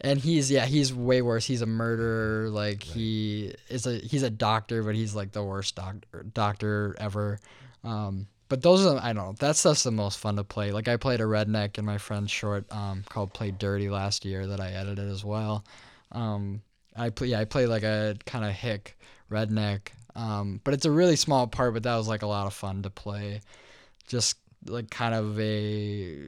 [0.00, 1.46] and he's yeah he's way worse.
[1.46, 2.50] He's a murderer.
[2.50, 7.38] Like he is a he's a doctor but he's like the worst doctor doctor ever.
[7.84, 9.34] Um but those are I don't know.
[9.38, 10.72] That stuff's the most fun to play.
[10.72, 14.46] Like I played a redneck in my friend's short um called Play Dirty last year
[14.46, 15.64] that I edited as well.
[16.12, 16.62] Um
[16.94, 18.98] I play yeah I play like a kind of hick
[19.30, 19.88] redneck.
[20.14, 22.82] Um but it's a really small part but that was like a lot of fun
[22.82, 23.40] to play.
[24.06, 26.18] Just like kind of a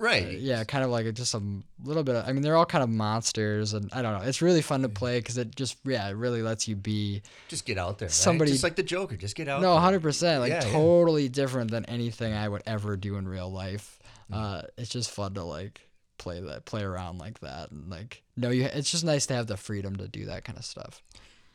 [0.00, 0.26] Right.
[0.26, 1.42] uh, yeah, kind of like just a
[1.82, 2.14] little bit.
[2.14, 4.24] Of, I mean, they're all kind of monsters, and I don't know.
[4.28, 7.66] It's really fun to play because it just yeah, it really lets you be Just
[7.66, 8.06] get out there.
[8.06, 8.12] right?
[8.12, 9.16] Somebody- Just like the Joker.
[9.16, 10.72] Just get out no, hundred percent, like Yeah, yeah.
[10.72, 13.98] totally different than anything I would ever do in real life.
[14.32, 14.36] Mm.
[14.36, 15.80] Uh, it's just fun to like
[16.16, 18.64] play that, play around like that, and like no, you.
[18.66, 21.02] It's just nice to have the freedom to do that kind of stuff.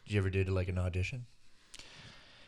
[0.06, 1.28] Did you ever do like an audition?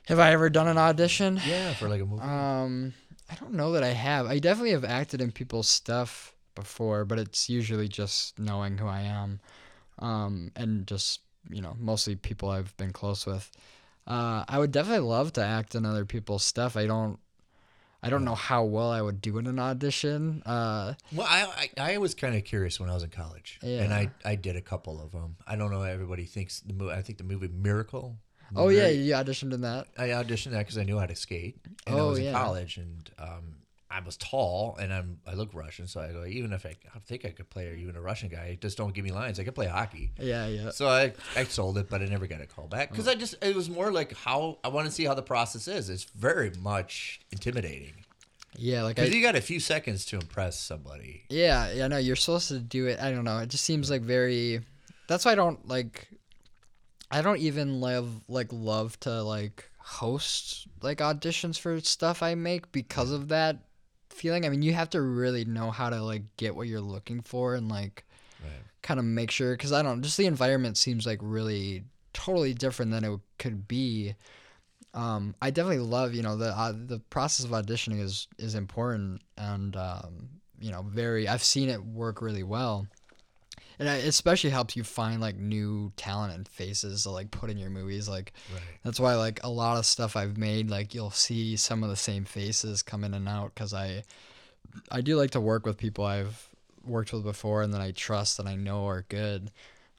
[0.07, 1.39] Have I ever done an audition?
[1.47, 2.21] Yeah, for like a movie.
[2.21, 2.93] Um,
[3.29, 4.27] I don't know that I have.
[4.27, 9.01] I definitely have acted in people's stuff before, but it's usually just knowing who I
[9.01, 9.39] am,
[9.99, 13.51] um, and just you know mostly people I've been close with.
[14.07, 16.77] Uh, I would definitely love to act in other people's stuff.
[16.77, 17.19] I don't.
[18.03, 20.43] I don't know how well I would do in an audition.
[20.45, 23.91] Uh, Well, I I, I was kind of curious when I was in college, and
[23.91, 25.37] I I did a couple of them.
[25.47, 25.81] I don't know.
[25.81, 26.93] Everybody thinks the movie.
[26.93, 28.17] I think the movie Miracle.
[28.55, 29.87] Oh yeah, you auditioned in that.
[29.97, 32.31] I auditioned that because I knew how to skate, and I Oh, was in yeah.
[32.33, 33.55] college, and um,
[33.89, 36.99] I was tall, and I'm I look Russian, so I go even if I, I
[36.99, 39.39] think I could play or even a Russian guy, just don't give me lines.
[39.39, 40.11] I could play hockey.
[40.19, 40.71] Yeah, yeah.
[40.71, 43.35] So I, I sold it, but I never got a call back because I just
[43.41, 45.89] it was more like how I want to see how the process is.
[45.89, 47.93] It's very much intimidating
[48.57, 51.23] Yeah, like I, because you got a few seconds to impress somebody.
[51.29, 52.99] Yeah, yeah, no, you're supposed to do it.
[52.99, 53.37] I don't know.
[53.39, 54.61] It just seems like very.
[55.07, 56.07] That's why I don't like.
[57.11, 62.71] I don't even love like love to like host like auditions for stuff I make
[62.71, 63.57] because of that
[64.09, 64.45] feeling.
[64.45, 67.55] I mean, you have to really know how to like get what you're looking for
[67.55, 68.05] and like
[68.39, 68.63] Right.
[68.81, 72.91] kind of make sure because I don't just the environment seems like really totally different
[72.91, 74.15] than it could be.
[74.93, 79.21] Um, I definitely love you know the uh, the process of auditioning is is important
[79.37, 82.87] and um, you know very I've seen it work really well.
[83.79, 87.57] And it especially helps you find like new talent and faces to like put in
[87.57, 88.07] your movies.
[88.09, 88.61] Like Right.
[88.83, 91.95] that's why like a lot of stuff I've made, like you'll see some of the
[91.95, 94.03] same faces come in and out because I
[94.91, 96.47] I do like to work with people I've
[96.83, 99.51] worked with before and that I trust and I know are good.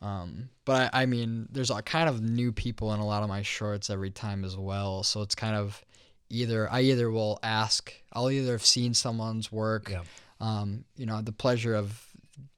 [0.03, 3.29] Um, but I, I mean, there's a kind of new people in a lot of
[3.29, 5.03] my shorts every time as well.
[5.03, 5.83] So it's kind of
[6.29, 9.91] either I either will ask, I'll either have seen someone's work.
[9.91, 10.03] Yeah.
[10.39, 12.06] Um, you know, the pleasure of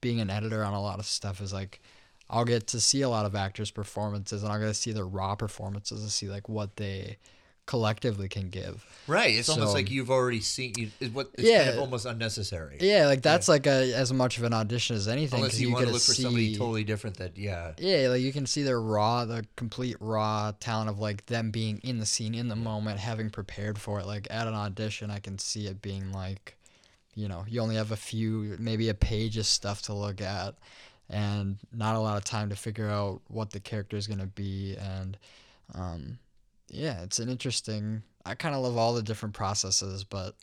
[0.01, 1.81] being an editor on a lot of stuff is like
[2.31, 5.07] I'll get to see a lot of actors' performances and I'll get to see their
[5.07, 7.17] raw performances to see like what they
[7.65, 8.85] collectively can give.
[9.07, 9.35] Right.
[9.35, 10.73] It's almost like you've already seen.
[10.77, 11.81] You, it's what it's kind of Yeah.
[11.81, 12.79] almost unnecessary.
[12.81, 15.39] Yeah, like that's like a, as much of an audition as anything.
[15.39, 17.17] Unless 'cause you, want to look for see, somebody totally different.
[17.19, 17.73] That yeah.
[17.79, 21.79] Yeah, like you can see their raw, the complete raw talent of like them being
[21.85, 24.07] in the scene in the moment, having prepared for it.
[24.07, 26.57] Like at an audition, I can see it being like,
[27.19, 30.55] you know, you only have a few, maybe a page of stuff to look at,
[31.11, 34.77] and not a lot of time to figure out what the character is gonna be.
[34.77, 35.19] And,
[35.75, 36.19] um,
[36.71, 38.03] yeah, it's an interesting.
[38.25, 40.37] I kind of love all the different processes, but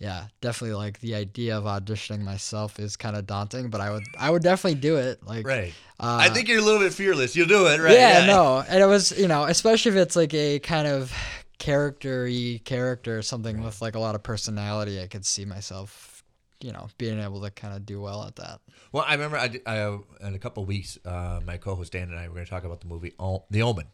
[0.00, 3.68] yeah, definitely like the idea of auditioning myself is kind of daunting.
[3.70, 5.24] But I would, I would definitely do it.
[5.24, 5.72] Like, Right.
[6.00, 7.36] uh, I think you're a little bit fearless.
[7.36, 7.94] You'll do it, right?
[7.94, 11.12] yeah, no, and it was you know, especially if it's like a kind of
[11.58, 15.00] charactery character, something with like a lot of personality.
[15.00, 16.22] I could see myself,
[16.60, 18.60] you know, being able to kind of do well at that.
[18.92, 21.92] Well, I remember I, did- I uh, in a couple of weeks, uh, my co-host
[21.92, 23.86] Dan and I were going to talk about the movie O- The Omen,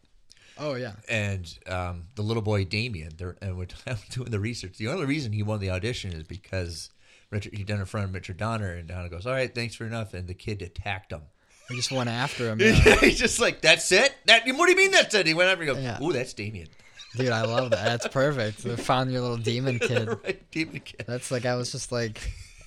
[0.58, 3.12] Oh yeah, and um, the little boy Damien.
[3.42, 3.66] And we're
[4.10, 4.76] doing the research.
[4.78, 6.90] The only reason he won the audition is because
[7.30, 9.84] Richard he'd done in front of Richard Donner, and Donner goes, "All right, thanks for
[9.84, 11.22] enough," and the kid attacked him.
[11.68, 12.58] He just went after him.
[13.00, 14.14] He's just like, "That's it?
[14.26, 15.64] That what do you mean that's it?" He went after.
[15.64, 16.00] He goes, Yeah.
[16.02, 16.68] "Ooh, that's Damien."
[17.16, 17.84] Dude, I love that.
[17.84, 18.64] That's perfect.
[18.64, 20.08] They found your little demon kid.
[20.24, 21.04] right, Damien kid.
[21.06, 22.20] That's like I was just like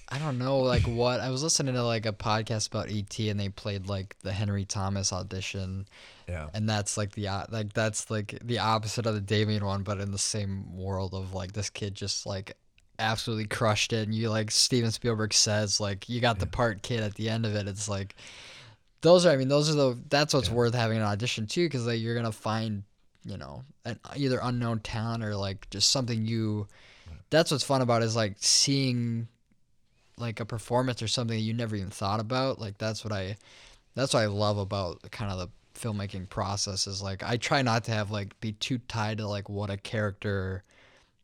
[0.10, 3.40] I don't know like what I was listening to like a podcast about ET and
[3.40, 5.86] they played like the Henry Thomas audition
[6.30, 6.48] Yeah.
[6.54, 10.00] and that's like the uh, like that's like the opposite of the Damien one but
[10.00, 12.56] in the same world of like this kid just like
[13.00, 17.02] absolutely crushed it and you like Steven Spielberg says like you got the part kid
[17.04, 18.16] at the end of it it's like
[19.02, 21.86] those are I mean those are the that's what's worth having an audition too because
[21.86, 22.84] like you're gonna find
[23.28, 26.68] you know an either unknown talent or like just something you
[27.30, 29.28] that's what's fun about is like seeing
[30.18, 33.36] like a performance or something you never even thought about like that's what i
[33.96, 37.84] that's what i love about kind of the filmmaking process is like i try not
[37.84, 40.64] to have like be too tied to like what a character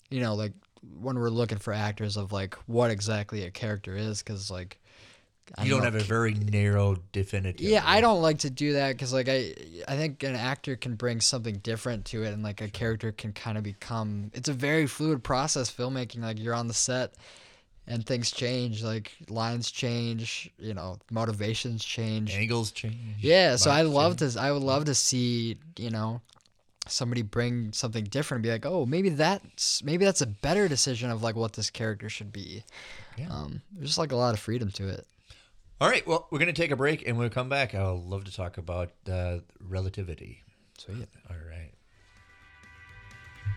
[0.09, 0.53] you know like
[0.99, 4.77] when we're looking for actors of like what exactly a character is because like
[5.57, 7.61] I You don't have a very narrow, definitive.
[7.61, 9.53] yeah, I don't like to do that because like I,
[9.87, 13.33] I think an actor can bring something different to it, and like a character can
[13.33, 14.31] kind of become.
[14.33, 16.21] It's a very fluid process filmmaking.
[16.21, 17.13] Like you're on the set,
[17.87, 18.83] and things change.
[18.83, 20.49] Like lines change.
[20.57, 22.33] You know, motivations change.
[22.33, 22.95] angles change.
[23.19, 24.33] Yeah, so I love change.
[24.35, 24.41] to.
[24.41, 26.21] I would love to see you know
[26.87, 31.11] somebody bring something different and be like, oh, maybe that's maybe that's a better decision
[31.11, 32.63] of like what this character should be.
[33.17, 33.29] Yeah.
[33.29, 35.05] Um, there's just like a lot of freedom to it.
[35.83, 38.01] All right, well, we're going to take a break, and when we come back, I'll
[38.01, 40.41] love to talk about uh, relativity.
[40.77, 41.09] Sweet.
[41.29, 41.71] All right.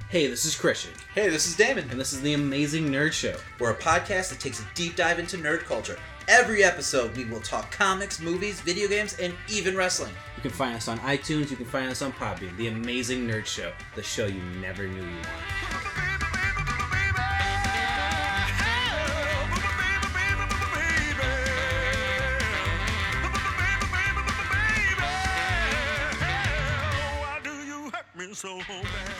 [0.08, 1.88] Hey, this is Christian, Hey, this is Damon.
[1.88, 3.36] and this is the Amazing Nerd Show.
[3.60, 6.00] We're a podcast that takes a deep dive into nerd culture.
[6.26, 10.12] Every episode, we will talk comics, movies, video games, and even wrestling.
[10.34, 12.56] You can find us on iTunes, you can find us on Podbean.
[12.56, 15.95] The Amazing Nerd Show, the show you never knew you wanted.
[28.36, 29.15] So bad?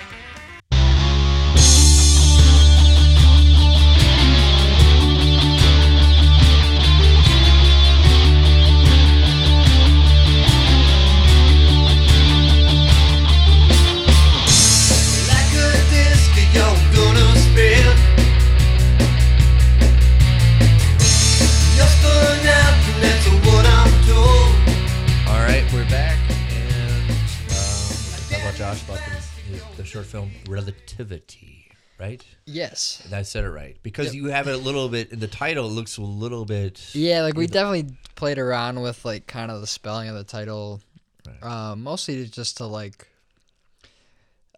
[32.56, 33.02] Yes.
[33.04, 35.66] And I said it right because you have it a little bit in the title.
[35.66, 36.94] It looks a little bit.
[36.94, 40.80] Yeah, like we definitely played around with like kind of the spelling of the title,
[41.26, 41.42] Right.
[41.42, 43.08] uh, mostly just to like,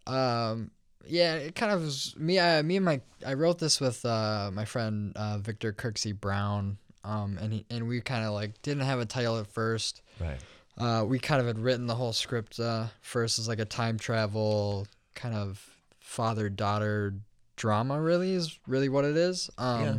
[0.06, 0.70] um,
[1.06, 2.38] yeah, it kind of was me.
[2.38, 6.78] I, me and my I wrote this with uh, my friend uh, Victor Kirksey Brown,
[7.04, 10.02] um, and he, and we kind of like didn't have a title at first.
[10.20, 10.38] Right.
[10.76, 13.98] Uh, we kind of had written the whole script uh, first as like a time
[13.98, 15.66] travel kind of
[15.98, 17.14] father daughter
[17.58, 18.00] drama.
[18.00, 19.50] Really is really what it is.
[19.58, 19.96] Um, Yeah.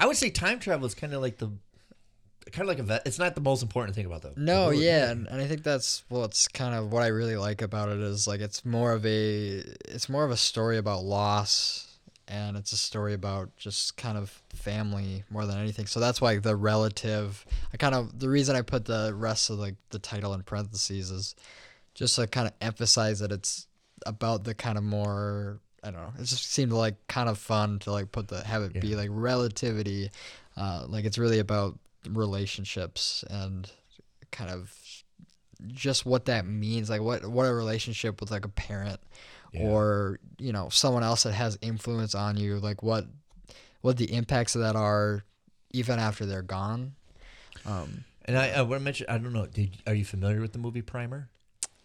[0.00, 1.50] I would say time travel is kind of like the
[2.50, 3.02] kind of like a vet.
[3.06, 4.30] It's not the most important thing about the.
[4.30, 4.78] the No, movie.
[4.84, 8.00] yeah, and, and I think that's what's kind of what I really like about it
[8.00, 11.90] is like it's more of a it's more of a story about loss
[12.26, 15.86] and it's a story about just kind of family more than anything.
[15.86, 19.58] So that's why the relative I kind of the reason I put the rest of
[19.58, 21.34] like the title in parentheses is
[21.94, 23.66] just to kind of emphasize that it's
[24.06, 26.12] about the kind of more I don't know.
[26.18, 29.10] It just seemed like kind of fun to like put the have it be like
[29.12, 30.10] relativity.
[30.56, 33.70] Uh, like it's really about relationships and
[34.30, 34.74] kind of
[35.68, 36.90] just what that means.
[36.90, 39.00] Like what what a relationship with like a parent
[39.52, 39.62] Yeah.
[39.68, 42.58] or you know someone else that has influence on you.
[42.58, 43.06] Like what
[43.82, 45.22] what the impacts of that are
[45.72, 46.94] even after they're gone.
[47.66, 49.06] Um, And I, I want to mention.
[49.08, 49.46] I don't know.
[49.46, 51.28] Did are you familiar with the movie Primer?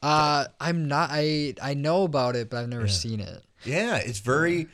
[0.02, 1.10] Uh, I'm not.
[1.12, 2.92] I I know about it, but I've never Yeah.
[2.92, 3.44] seen it.
[3.66, 4.68] Yeah, it's very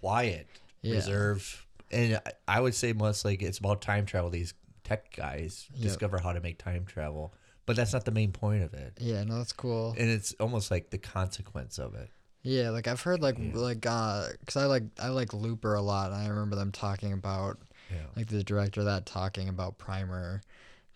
[0.00, 0.46] quiet,
[0.82, 0.94] Yeah.
[0.96, 1.56] reserved,
[1.90, 4.30] and I- I would say most like it's about time travel.
[4.30, 5.82] These tech guys Yep.
[5.82, 7.32] discover how to make time travel,
[7.66, 8.98] but that's not the main point of it.
[9.00, 9.94] Yeah, no, that's cool.
[9.98, 12.10] And it's almost like the consequence of it.
[12.42, 13.52] Yeah, like I've heard like Yeah.
[13.54, 16.12] like uh, cause I like I like Looper a lot.
[16.12, 17.58] And I remember them talking about
[17.90, 18.04] Yeah.
[18.16, 20.42] like the director of that talking about Primer,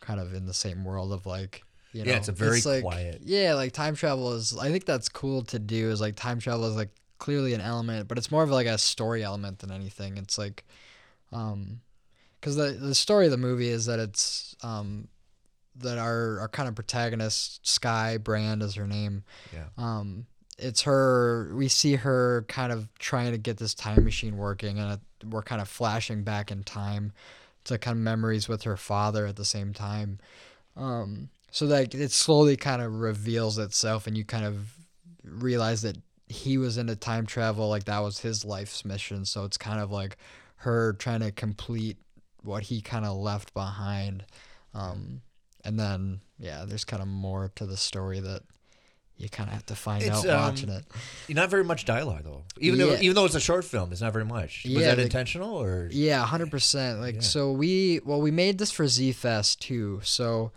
[0.00, 1.62] kind of in the same world of like.
[1.92, 4.56] You know, Yeah, it's a very like, quiet- Yeah, like time travel is.
[4.56, 5.90] I think that's cool to do.
[5.90, 8.78] Is like time travel is like clearly an element, but it's more of like a
[8.78, 10.16] story element than anything.
[10.18, 10.64] It's like,
[11.32, 11.80] um,
[12.40, 15.08] because the the story of the movie is that it's um,
[15.76, 19.64] that our our kind of protagonist Sky Brand is her name Yeah.
[19.76, 20.26] um
[20.58, 24.98] it's her we see her kind of trying to get this time machine working and
[25.30, 27.12] we're kind of flashing back in time
[27.64, 30.18] to kind of memories with her father at the same time
[30.76, 34.72] um so like it slowly kind of reveals itself and you kind of
[35.24, 35.96] realize that
[36.28, 39.90] he was into time travel like that was his life's mission so it's kind of
[39.90, 40.16] like
[40.56, 41.96] her trying to complete
[42.42, 44.24] what he kind of left behind
[44.74, 45.20] um
[45.64, 48.42] and then yeah there's kind of more to the story that
[49.16, 50.84] you kind of have to find It's, out um, watching it
[51.28, 52.44] Not very much dialogue though.
[52.60, 54.62] Even though even though it's a short film, it's not very much.
[54.64, 55.88] Was Yeah, that like- intentional or?
[55.90, 57.00] Yeah, hundred percent.
[57.00, 57.20] Like Yeah.
[57.22, 60.00] so we well we made this for Z Fest too.
[60.04, 60.52] So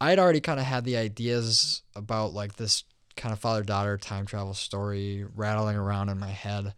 [0.00, 2.84] I'd already kind of had the ideas about like this
[3.16, 6.74] kind of father daughter time travel story rattling around in my head.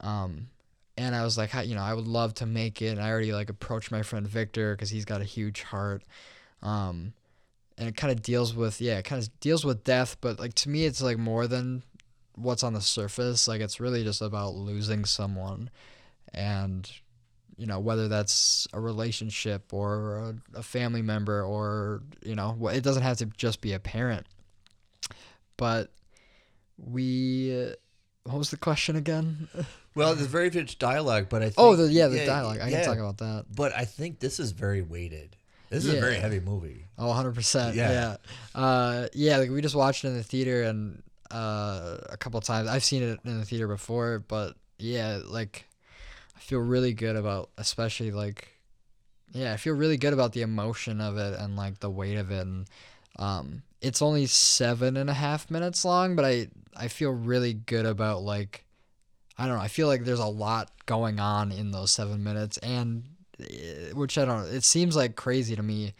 [0.00, 0.48] Um
[0.96, 2.90] and I was like, you know, I would love to make it.
[2.90, 6.04] And I already like approached my friend Victor because he's got a huge heart.
[6.62, 7.14] Um,
[7.76, 10.54] and it kind of deals with yeah, it kind of deals with death, but like
[10.54, 11.82] to me, it's like more than
[12.36, 13.48] what's on the surface.
[13.48, 15.70] Like it's really just about losing someone,
[16.32, 16.88] and
[17.56, 20.16] you know whether that's a relationship or
[20.54, 24.26] a, a family member or you know it doesn't have to just be a parent.
[25.56, 25.90] But
[26.76, 27.72] we,
[28.24, 29.48] what was the question again?
[29.96, 32.58] Well, there's very rich dialogue, but I think, oh, the, yeah, the dialogue.
[32.60, 33.44] I yeah, can talk about that.
[33.54, 35.36] But I think this is very weighted.
[35.70, 36.86] This is a very heavy movie.
[36.98, 37.76] Oh, 100%.
[37.76, 37.90] Yeah.
[37.92, 38.60] Yeah.
[38.60, 42.68] Uh, yeah, like we just watched it in the theater and uh, a couple times.
[42.68, 45.64] I've seen it in the theater before, but yeah, like
[46.36, 48.48] I feel really good about, especially like,
[49.32, 52.30] yeah, I feel really good about the emotion of it and like the weight of
[52.30, 52.46] it.
[52.46, 52.66] And
[53.18, 57.86] um, it's only seven and a half minutes long, but I, I feel really good
[57.86, 58.64] about like,
[59.36, 59.62] I don't know.
[59.62, 63.04] I feel like there's a lot going on in those seven minutes, and
[63.40, 64.46] eh, which I don't.
[64.46, 65.94] It seems like crazy to me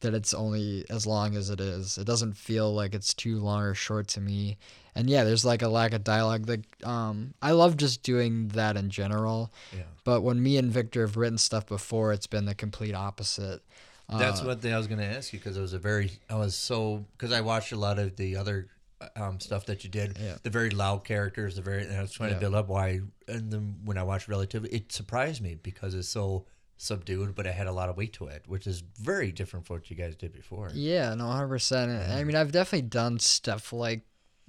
[0.00, 1.98] that it's only as long as it is.
[1.98, 4.58] It doesn't feel like it's too long or short to me.
[4.96, 6.48] And yeah, there's like a lack of dialogue.
[6.48, 9.52] Like, um, I love just doing that in general.
[9.76, 9.82] Yeah.
[10.04, 13.62] But when me and Victor have written stuff before, it's been the complete opposite.
[14.08, 16.12] That's Uh, one thing I was going to ask you because it was a very
[16.28, 18.68] I was so because I watched a lot of the other
[19.16, 20.16] um, stuff that you did.
[20.20, 20.36] Yeah.
[20.42, 22.34] The very loud characters, the very and I was trying Yeah.
[22.36, 23.00] to build up why.
[23.26, 27.54] And then when I watched Relativity, it surprised me because it's so subdued, but it
[27.54, 30.14] had a lot of weight to it, which is very different from what you guys
[30.16, 30.70] did before.
[30.74, 31.90] Yeah, no, hundred percent.
[32.10, 34.02] I mean, I've definitely done stuff like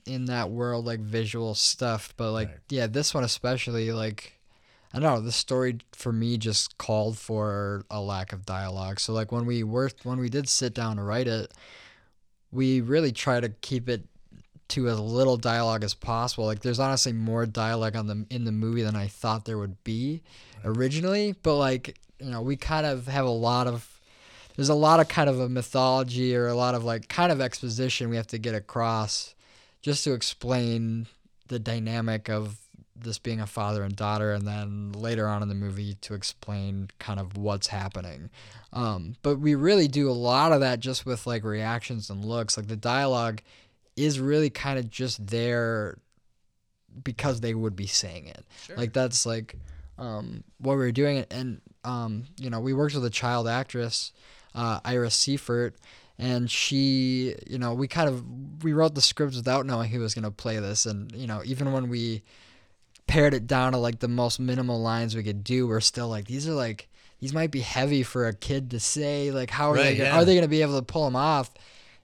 [0.06, 2.58] in that world, like visual stuff, but like, Right.
[2.70, 4.34] yeah, this one especially, like,
[4.94, 9.00] I don't know, the story for me just called for a lack of dialogue.
[9.00, 11.52] So like when we were when we did sit down to write it,
[12.52, 14.06] we really try to keep it
[14.70, 16.46] to as little dialogue as possible.
[16.46, 19.84] Like there's honestly more dialogue on the in the movie than I thought there would
[19.84, 20.22] be
[20.64, 24.00] originally, but like, you know, we kind of have a lot of
[24.56, 27.42] there's a lot of kind of a mythology or a lot of like kind of
[27.42, 29.35] exposition we have to get across
[29.86, 31.06] just to explain
[31.48, 32.58] the dynamic of
[32.96, 36.90] this being a father and daughter and then later on in the movie to explain
[36.98, 38.32] kind of what's happening.
[38.74, 42.58] Um, but we really do a lot of that just with like reactions and looks.
[42.58, 43.44] Like the dialogue
[43.96, 46.00] is really kind of just there
[47.04, 48.44] because they would be saying it.
[48.76, 49.56] Like that's like
[50.00, 54.14] um, what we were doing, and um, you know, we worked with a child actress,
[54.56, 55.76] uh, Iris Seifert,
[56.18, 58.24] and she, you know, we kind of
[58.64, 61.72] we wrote the script without knowing who was gonna play this, and you know, even
[61.72, 62.24] when we
[63.08, 66.26] pared it down to like the most minimal lines we could do, we're still like
[66.26, 66.88] these are like
[67.20, 69.32] these might be heavy for a kid to say.
[69.32, 69.84] Like, how are they?
[69.84, 70.16] Right, Gonna, yeah.
[70.18, 71.52] Are they gonna be able to pull them off?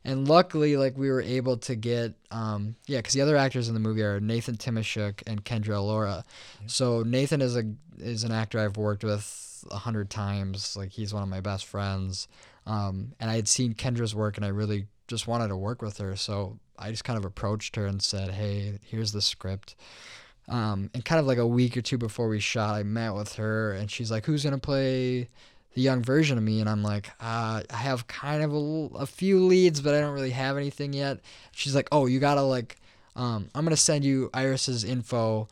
[0.03, 3.75] And luckily, like we were able to get, um, yeah, because the other actors in
[3.75, 6.25] the movie are Nathan Timashuk and Kendra Alora.
[6.65, 7.63] So Nathan is a
[7.99, 10.75] is an actor I've worked with a hundred times.
[10.75, 12.27] Like he's one of my best friends.
[12.65, 15.97] Um, and I had seen Kendra's work, and I really just wanted to work with
[15.97, 16.15] her.
[16.15, 19.75] So I just kind of approached her and said, "Hey, here's the script."
[20.47, 23.35] Um, and kind of like a week or two before we shot, I met with
[23.35, 25.27] her, and she's like, "Who's gonna play
[25.73, 28.53] the young version of me?" And I'm like, uh, "I have kind of
[28.95, 31.19] a few leads, but I don't really have anything yet."
[31.51, 32.77] She's like, "Oh, you gotta like,
[33.15, 35.47] um, I'm gonna send you Iris's info."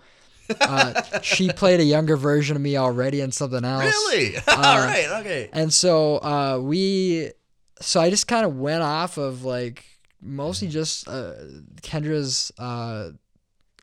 [0.62, 3.84] Uh, she played a younger version of me already in something else.
[3.84, 4.36] Really?
[4.48, 5.08] Uh, All right.
[5.22, 5.50] Okay.
[5.54, 7.32] And so uh, we,
[7.82, 9.86] so I just kind of went off of like
[10.22, 11.34] mostly just uh,
[11.82, 13.12] Kendra's uh,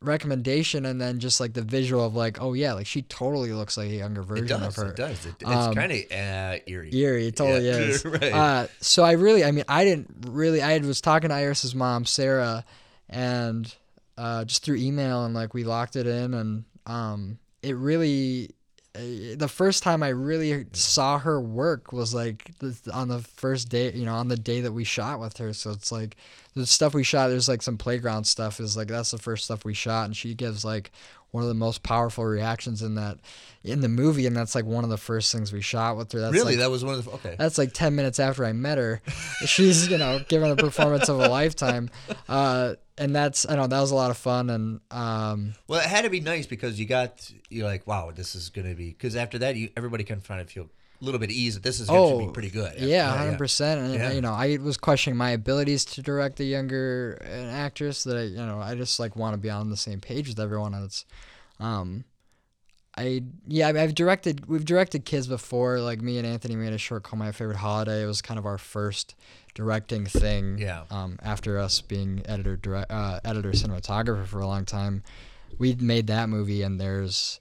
[0.03, 3.77] recommendation, and then just like the visual of like, oh yeah, like she totally looks
[3.77, 4.89] like a younger version of her.
[4.91, 5.25] It does.
[5.27, 6.91] It, it's Um, kind of uh, eerie.
[6.95, 7.73] Eerie, it totally Yeah.
[7.77, 8.05] is.
[8.05, 8.23] right.
[8.33, 10.62] Uh, so I really, I mean, I didn't really.
[10.62, 12.64] I was talking to Iris's mom, Sarah,
[13.09, 13.73] and
[14.19, 18.51] uh, just through email, and like we locked it in, and um, it really.
[18.95, 19.01] uh,
[19.37, 22.51] The first time I really saw her work was like
[22.93, 25.53] on the first day, you know, on the day that we shot with her.
[25.53, 26.17] So it's like
[26.55, 27.29] the stuff we shot.
[27.29, 28.61] There's like some playground stuff.
[28.61, 30.91] Is like that's the first stuff we shot, and she gives like
[31.33, 33.19] one of the most powerful reactions in that
[33.62, 36.21] in the movie, and that's like one of the first things we shot with her.
[36.21, 36.53] That's really?
[36.53, 37.11] like, that was one of the.
[37.11, 37.35] Okay.
[37.37, 39.03] that's like 10 minutes after I met her.
[39.45, 41.91] She's, you know, giving a performance of a lifetime.
[42.29, 44.51] Uh, and that's, I know, that was a lot of fun.
[44.51, 48.34] And, um, Well, it had to be nice because you got you're like, wow, this
[48.34, 50.68] is gonna be because after that, you everybody can kind of feel
[51.01, 52.80] a little bit easy that this is going to be pretty good.
[52.80, 53.80] Yeah, hundred percent.
[53.82, 54.12] And Yeah.
[54.12, 58.22] you know, I was questioning my abilities to direct a younger an actress that I,
[58.22, 60.72] you know, I just like want to be on the same page with everyone.
[60.72, 61.05] And it's,
[61.61, 62.05] um,
[62.97, 64.47] I yeah, I've directed.
[64.47, 65.80] We've directed kids before.
[65.80, 68.03] Like me and Anthony made a short called My Favorite Holiday.
[68.03, 69.14] It was kind of our first
[69.57, 70.59] directing thing.
[70.59, 70.84] Yeah.
[70.92, 75.02] Um, after us being editor, direct, uh, editor, cinematographer for a long time,
[75.59, 77.40] we made that movie, and there's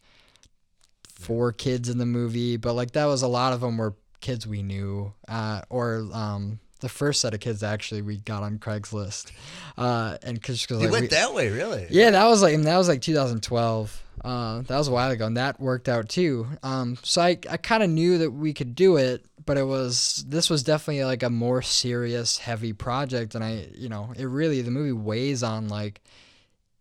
[1.14, 4.48] four kids in the movie, but like that was a lot of them were kids
[4.48, 9.32] we knew, uh, or um, the first set of kids actually we got on Craigslist,
[9.78, 11.88] uh, and because You like, went we- that way, really?
[11.90, 14.02] yeah, that was like that was like 2012.
[14.24, 16.48] Uh, that was a while ago, and that worked out too.
[16.64, 20.24] Um, so I I kind of knew that we could do it, but it was
[20.28, 24.62] this was definitely like a more serious, heavy project, and I you know it really
[24.62, 26.02] the movie weighs on like,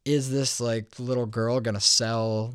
[0.05, 2.55] is this like little girl gonna sell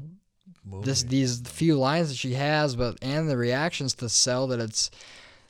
[0.82, 4.90] this these few lines that she has, but and the reactions to sell that it's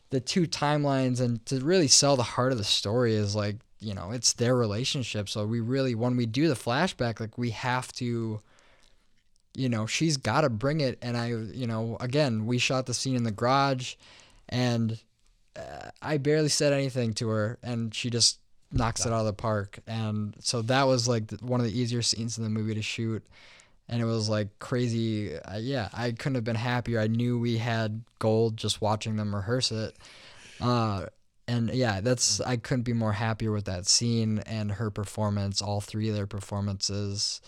[0.10, 3.94] the two timelines and to really sell the heart of the story is like you
[3.94, 5.30] know it's their relationship.
[5.30, 8.42] So we really when we do the flashback, like we have to.
[9.60, 12.94] You know, she's got to bring it, and I, you know, again, we shot the
[12.94, 13.96] scene in the garage,
[14.48, 15.00] and
[15.56, 18.40] uh, I barely said anything to her, and she just
[18.72, 19.80] knocks it out of the park.
[19.88, 23.24] And so that was like one of the easier scenes in the movie to shoot
[23.90, 25.38] and it was like crazy.
[25.38, 27.00] Uh, yeah, I couldn't have been happier.
[27.00, 29.96] I knew we had gold just watching them rehearse it.
[30.62, 31.08] Uh,
[31.48, 35.62] and yeah, that's I couldn't be more happier with that scene and her performance.
[35.62, 37.42] All three of their performances.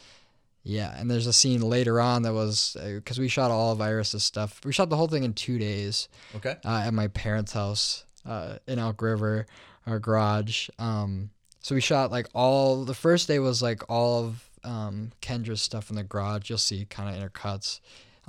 [0.64, 4.24] Yeah, and there's a scene later on that was because we shot all of Iris's
[4.24, 4.62] stuff.
[4.64, 6.56] We shot the whole thing in two days Okay.
[6.64, 9.48] uh, at my parents' house uh, in Elk River,
[9.88, 10.70] our garage.
[10.78, 11.32] Um,
[11.62, 12.86] so we shot like all.
[12.86, 16.50] The first day was like all of um, Kendra's stuff in the garage.
[16.50, 17.80] You'll see kind of intercuts.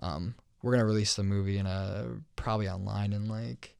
[0.00, 2.06] Um, we're gonna release the movie in a
[2.36, 3.76] probably online in like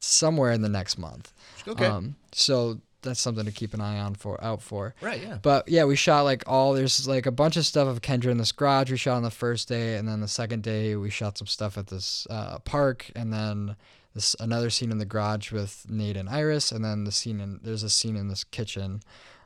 [0.00, 1.32] somewhere in the next month.
[1.68, 1.84] Okay.
[1.86, 4.94] Um, so that's something to keep an eye on for out for.
[5.00, 5.22] right.
[5.22, 5.38] Yeah.
[5.40, 8.38] But yeah, we shot like all there's like a bunch of stuff of Kendra in
[8.38, 11.38] this garage we shot on the first day, and then the second day we shot
[11.38, 13.76] some stuff at this uh, park, and then
[14.14, 17.60] this another scene in the garage with Nate and Iris, and then the scene in
[17.62, 19.00] there's a scene in this kitchen,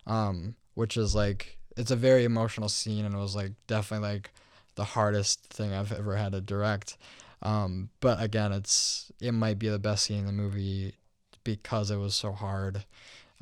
[0.07, 4.31] um, which is like it's a very emotional scene, and it was like definitely like
[4.75, 6.97] the hardest thing I've ever had to direct.
[7.43, 10.95] Um, but again, it's it might be the best scene in the movie
[11.45, 12.85] because it was so hard.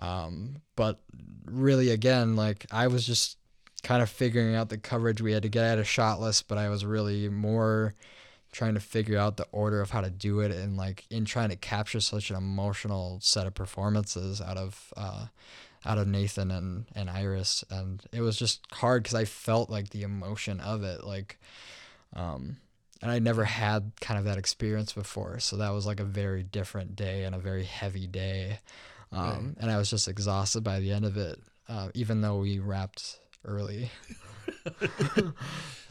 [0.03, 1.01] Um, but
[1.45, 3.39] really, again, like I was just
[3.85, 5.65] kind of figuring out the coverage we had to get.
[5.65, 7.95] I had a shot list, but I was really more
[8.51, 11.49] trying to figure out the order of how to do it and like in trying
[11.49, 15.27] to capture such an emotional set of performances out of uh,
[15.87, 19.91] out of Nathan and and Iris, and it was just hard because I felt like
[19.91, 21.39] the emotion of it, like.
[22.15, 22.59] Um,
[23.01, 25.41] and I never had kind of that experience before.
[25.41, 28.61] So that was like a very different day and a very heavy day.
[29.13, 31.39] Um, And I was just exhausted by the end of it,
[31.69, 33.91] uh, even though we wrapped early.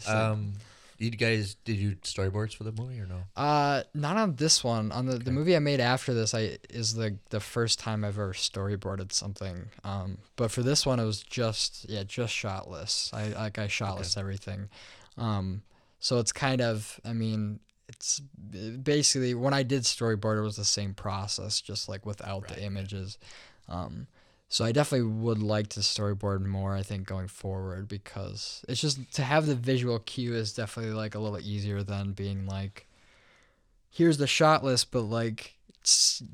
[0.08, 0.54] Um,
[0.98, 3.24] you guys did you storyboards for the movie or no?
[3.36, 4.92] Uh, not on this one.
[4.92, 8.20] On the, the movie I made after this, I is the the first time I've
[8.20, 9.70] ever storyboarded something.
[9.84, 13.14] Um, but for this one, it was just yeah, just shot list.
[13.14, 14.70] I like I shot list everything.
[15.18, 15.64] Um,
[16.00, 17.60] so it's kind of I mean
[17.92, 22.62] it's basically when I did storyboard, it was the same process, just like without the
[22.64, 23.18] images.
[23.68, 24.08] Um,
[24.50, 26.76] so I definitely would like to storyboard more.
[26.76, 31.16] I think going forward because it's just to have the visual cue is definitely like
[31.16, 32.88] a little easier than being like,
[33.89, 35.56] here's the shot list, but like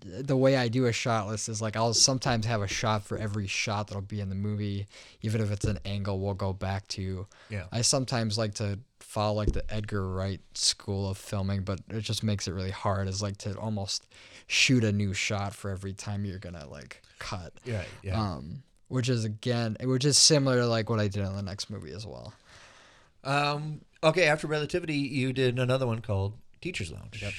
[0.04, 3.18] the way I do a shot list is like I'll sometimes have a shot for
[3.18, 4.88] every shot that'll be in the movie,
[5.22, 7.28] even if it's an angle we'll go back to.
[7.50, 7.66] Yeah.
[7.72, 12.24] I sometimes like to follow like the Edgar Wright school of filming, but it just
[12.24, 13.08] makes it really hard.
[13.08, 14.06] Is like to almost
[14.48, 17.54] shoot a new shot for every time you're gonna like cut.
[17.64, 18.22] Yeah, yeah.
[18.22, 21.70] Um, which is again, which is similar to like what I did in the next
[21.70, 22.34] movie as well.
[23.24, 27.22] Um, okay, after Relativity, you did another one called Teachers Lounge.
[27.22, 27.34] Yep.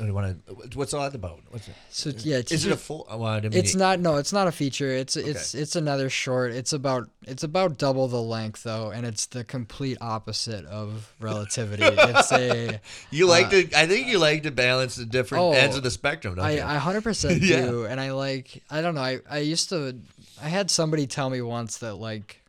[0.00, 0.78] Want to?
[0.78, 1.40] What's all that about?
[1.50, 1.74] What's it?
[1.90, 3.06] So yeah, Is it a full?
[3.10, 4.00] oh, Well, I didn't mean It's not.
[4.00, 4.90] No, it's not a feature.
[4.92, 6.52] It's it's it's another short.
[6.52, 11.82] It's about it's about double the length though, and it's the complete opposite of relativity.
[11.84, 12.80] it's a
[13.10, 13.70] You like uh, to?
[13.78, 16.36] I think you like to balance the different Oh, ends of the spectrum.
[16.36, 16.62] Don't I you?
[16.62, 17.66] I hundred percent Yeah.
[17.66, 19.02] do, and I like I don't know.
[19.02, 19.98] I I used to
[20.42, 22.40] I had somebody tell me once that like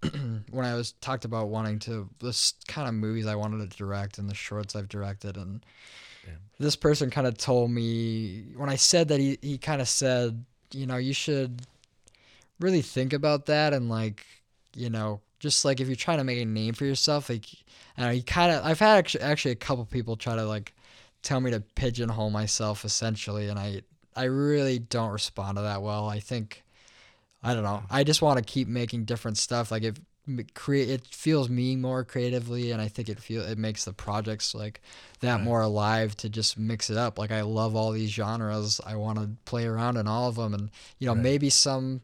[0.50, 4.18] when I was talked about wanting to this kind of movies I wanted to direct
[4.18, 5.64] and the shorts I've directed and
[6.58, 10.44] this person kind of told me when I said that he he kind of said
[10.72, 11.62] you know you should
[12.60, 14.26] really think about that and like
[14.74, 17.46] you know just like if you're trying to make a name for yourself like
[17.96, 20.74] I know, he kind of I've had actually, actually a couple people try to like
[21.22, 23.82] tell me to pigeonhole myself essentially and I
[24.16, 26.08] I really don't respond to that well.
[26.08, 26.64] I think
[27.42, 27.82] I don't know.
[27.90, 29.94] I just want to keep making different stuff like m-
[30.54, 34.54] create it feels me more creatively and I think it feel it makes the projects
[34.54, 34.80] like
[35.20, 37.18] that more alive to just mix it up.
[37.18, 38.80] Like I love all these genres.
[38.86, 42.00] I want to play around in all of them and you know maybe some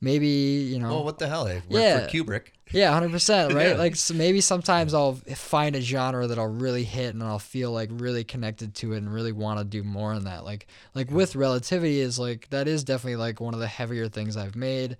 [0.00, 1.46] maybe you know well, what the hell?
[1.46, 1.54] Eh?
[1.54, 2.06] Worked Yeah.
[2.06, 2.46] for Kubrick.
[2.72, 3.68] yeah, hundred percent, right?
[3.70, 3.74] Yeah.
[3.74, 7.70] Like so maybe sometimes I'll find a genre that I'll really hit and I'll feel
[7.70, 10.44] like really connected to it and really want to do more in that.
[10.44, 14.36] Like like with relativity is like that is definitely like one of the heavier things
[14.36, 14.96] I've made,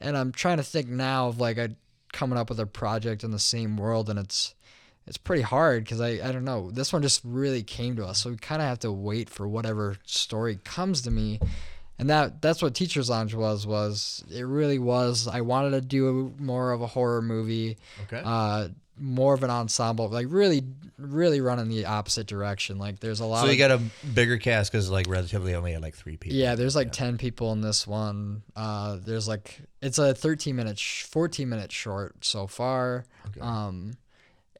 [0.00, 1.70] and I'm trying to think now of like a
[2.12, 4.54] coming up with a project in the same world and it's
[5.06, 6.70] it's pretty hard because I, I don't know.
[6.70, 9.48] This one just really came to us so we kind of have to wait for
[9.48, 11.40] whatever story comes to me.
[11.98, 16.34] And that that's what teachers lounge was was it really was i wanted to do
[16.38, 17.78] more of a horror movie.
[18.04, 18.22] Okay.
[18.24, 18.68] uh
[19.04, 20.62] more of an ensemble like really
[20.96, 22.78] really run in the opposite direction.
[22.78, 23.82] Like there's a lot so of you got a
[24.14, 26.38] bigger cast because like Relativity only had like three people.
[26.38, 28.42] yeah there's like 10 people in this one.
[28.54, 33.04] Uh there's like it's a 13 minute sh- 14 minute short so far.
[33.40, 33.94] Um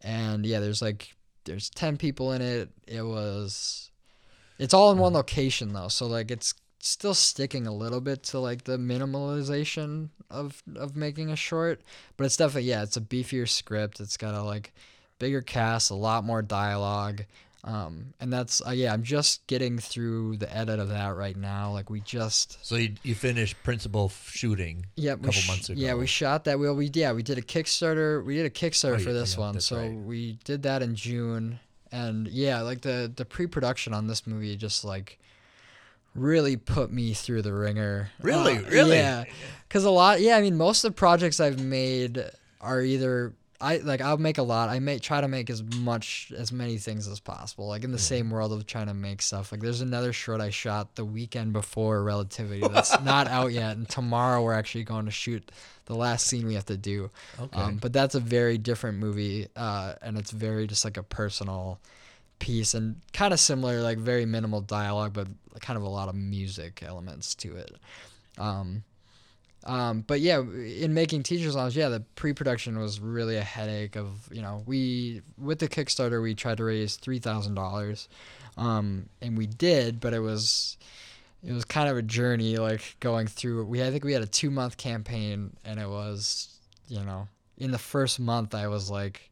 [0.00, 1.14] and yeah there's like
[1.44, 2.70] there's 10 people in it.
[2.88, 3.90] It was
[4.58, 5.88] it's all in one location though.
[5.88, 6.54] So like it's
[6.84, 11.80] still sticking a little bit to like the minimalization of of making a short
[12.16, 14.72] but it's definitely yeah it's a beefier script it's got a like
[15.18, 17.24] bigger cast a lot more dialogue
[17.64, 21.70] um and that's uh, yeah i'm just getting through the edit of that right now
[21.70, 25.80] like we just So you, you finished principal shooting yeah, a couple sh- months ago.
[25.80, 26.58] Yeah, we shot that.
[26.58, 28.24] Well, we yeah, we did a Kickstarter.
[28.24, 29.60] We did a Kickstarter Oh, for yeah, this yeah, one.
[29.60, 29.94] So right.
[29.94, 31.60] we did that in June,
[31.92, 35.20] and yeah, like the the pre production on this movie just like
[36.14, 38.10] really put me through the ringer.
[38.20, 38.58] Really?
[38.58, 38.96] Uh, Really?
[38.96, 39.24] Yeah,
[39.68, 40.20] because a lot.
[40.20, 42.22] Yeah, I mean, most of the projects I've made
[42.60, 43.34] are either.
[43.60, 44.70] I like I'll make a lot.
[44.70, 47.68] I may try to make as much as many things as possible.
[47.68, 49.52] Like in the same world of trying to make stuff.
[49.52, 53.88] Like there's another short I shot the weekend before Relativity that's not out yet, and
[53.88, 55.52] tomorrow we're actually going to shoot
[55.84, 57.10] the last scene we have to do.
[57.40, 57.60] Okay.
[57.60, 61.78] Um, but that's a very different movie, uh, and it's very just like a personal
[62.42, 65.28] piece and kind of similar, like very minimal dialogue, but
[65.60, 67.70] kind of a lot of music elements to it.
[68.36, 68.82] Um,
[69.64, 73.94] um, but yeah, in making Teachers Lounge, yeah, the pre-production was really a headache.
[73.94, 78.08] Of you know, we with the Kickstarter we tried to raise three thousand dollars,
[78.56, 80.76] um, and we did, but it was
[81.46, 83.64] it was kind of a journey, like going through.
[83.66, 87.70] We I think we had a two month campaign, and it was you know in
[87.70, 89.30] the first month I was like,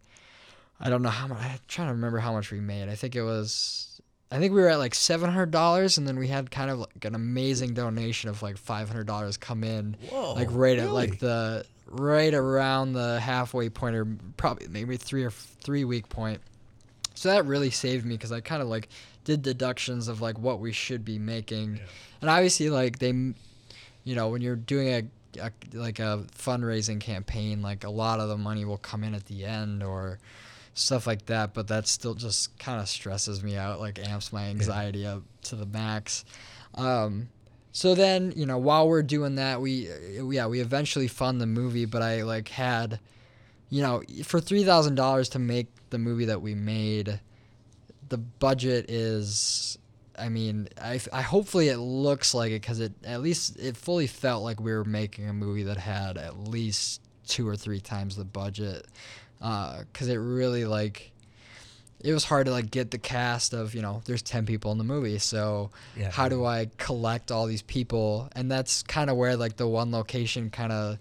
[0.80, 1.38] I don't know how much.
[1.42, 2.88] I'm trying to remember how much we made.
[2.88, 4.00] I think it was.
[4.32, 6.78] I think we were at like seven hundred dollars, and then we had kind of
[6.78, 10.90] like an amazing donation of like five hundred dollars come in, Whoa, like right at
[10.92, 14.06] like the right around the halfway point, or
[14.36, 16.40] probably maybe three or three week point.
[17.14, 18.88] so that really saved me because I kind of like
[19.24, 21.80] did deductions of like what we should be making,
[22.20, 25.02] and obviously like they, you know, when you're doing a,
[25.42, 29.26] a like a fundraising campaign, like a lot of the money will come in at
[29.26, 30.20] the end or
[30.74, 34.44] stuff like that, but that still just kind of stresses me out, like amps my
[34.44, 36.24] anxiety up to the max.
[36.74, 37.28] Um,
[37.72, 41.46] so then, you know, while we're doing that, we uh, yeah, we eventually fund the
[41.46, 43.00] movie, but I like had,
[43.68, 47.20] you know, for three thousand dollars to make the movie that we made,
[48.08, 49.78] the budget is.
[50.18, 54.06] I mean, I, I hopefully it looks like it because it at least it fully
[54.06, 58.16] felt like we were making a movie that had at least two or three times
[58.16, 58.86] the budget,
[59.40, 61.12] Uh, because it really like
[62.02, 64.78] it was hard to like get the cast of you know there's 10 people in
[64.78, 66.10] the movie so Yeah.
[66.10, 69.90] how do i collect all these people and that's kind of where like the one
[69.92, 70.98] location kind of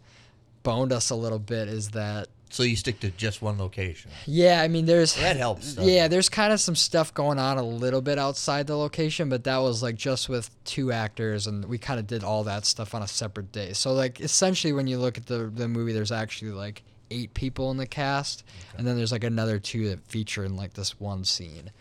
[0.64, 4.10] boned us a little bit is that So you stick to just one location.
[4.26, 5.74] yeah i mean there's That helps.
[5.76, 9.28] doesn't yeah there's kind of some stuff going on a little bit outside the location
[9.30, 12.66] but that was like just with two actors and we kind of did all that
[12.66, 15.92] stuff on a separate day so like essentially when you look at the the movie
[15.94, 18.43] there's actually like eight people in the cast
[18.78, 21.72] and then there's like another two that feature in like this one scene.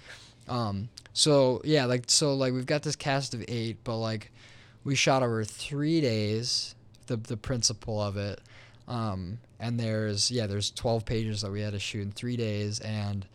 [0.48, 4.30] Um so yeah like so like we've got this cast of eight but like
[4.84, 6.74] we shot over three days
[7.06, 8.40] the the principle of it.
[8.86, 12.80] Um and there's yeah there's 12 pages that we had to shoot in three days
[12.80, 13.26] and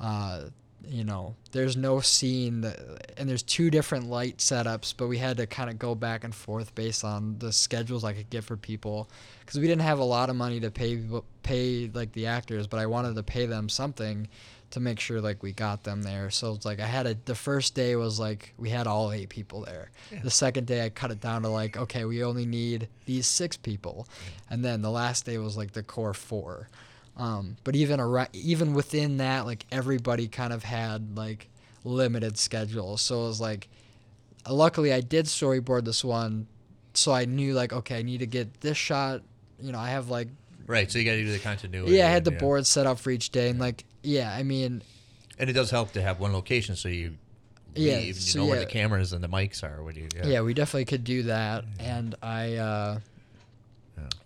[0.00, 0.44] uh
[0.86, 2.78] you know there's no scene that,
[3.16, 6.34] and there's two different light setups but we had to kind of go back and
[6.34, 9.08] forth based on the schedules i could get for people.
[9.40, 11.02] Because we didn't have a lot of money to pay
[11.42, 14.28] pay like the actors but i wanted to pay them something
[14.70, 16.30] to make sure like we got them there.
[16.30, 19.28] So it's like i had a the first day was like we had all eight
[19.28, 19.90] people there.
[20.22, 23.56] The second day i cut it down to like okay we only need these six
[23.56, 24.06] people.
[24.48, 26.68] And then the last day was like the core four
[27.16, 28.00] um, but even
[28.32, 31.48] even within that, like everybody kind of had like
[31.84, 33.00] limited schedules.
[33.02, 33.68] So it was like,
[34.48, 36.46] luckily I did storyboard this one,
[36.94, 39.22] so I knew like okay I need to get this shot.
[39.60, 40.28] You know I have like
[40.66, 40.90] Right.
[40.90, 41.92] So you got to do the continuity.
[41.92, 42.38] yeah I had the yeah.
[42.38, 44.82] board set up for each day and like yeah I mean
[45.38, 47.16] And it does help to have one location so you
[47.74, 49.82] Yeah, you so know where the cameras and the mics are.
[49.82, 50.26] When you, yeah.
[50.26, 53.00] yeah, we definitely could do that and i uh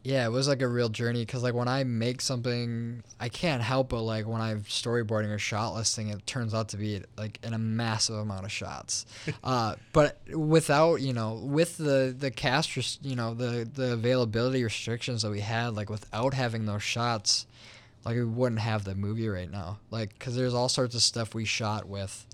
[0.02, 0.26] yeah.
[0.26, 3.90] It was like a real journey because like when i make something i can't help
[3.90, 7.54] but like when i'm storyboarding or shot listing it turns out to be like in
[7.54, 9.06] a massive amount of shots.
[9.42, 14.62] Uh but without you know with the the cast res- you know the the availability
[14.64, 17.46] restrictions that we had like without having those shots
[18.04, 19.78] like we wouldn't have the movie right now.
[19.90, 22.26] Like because there's all sorts of stuff we shot with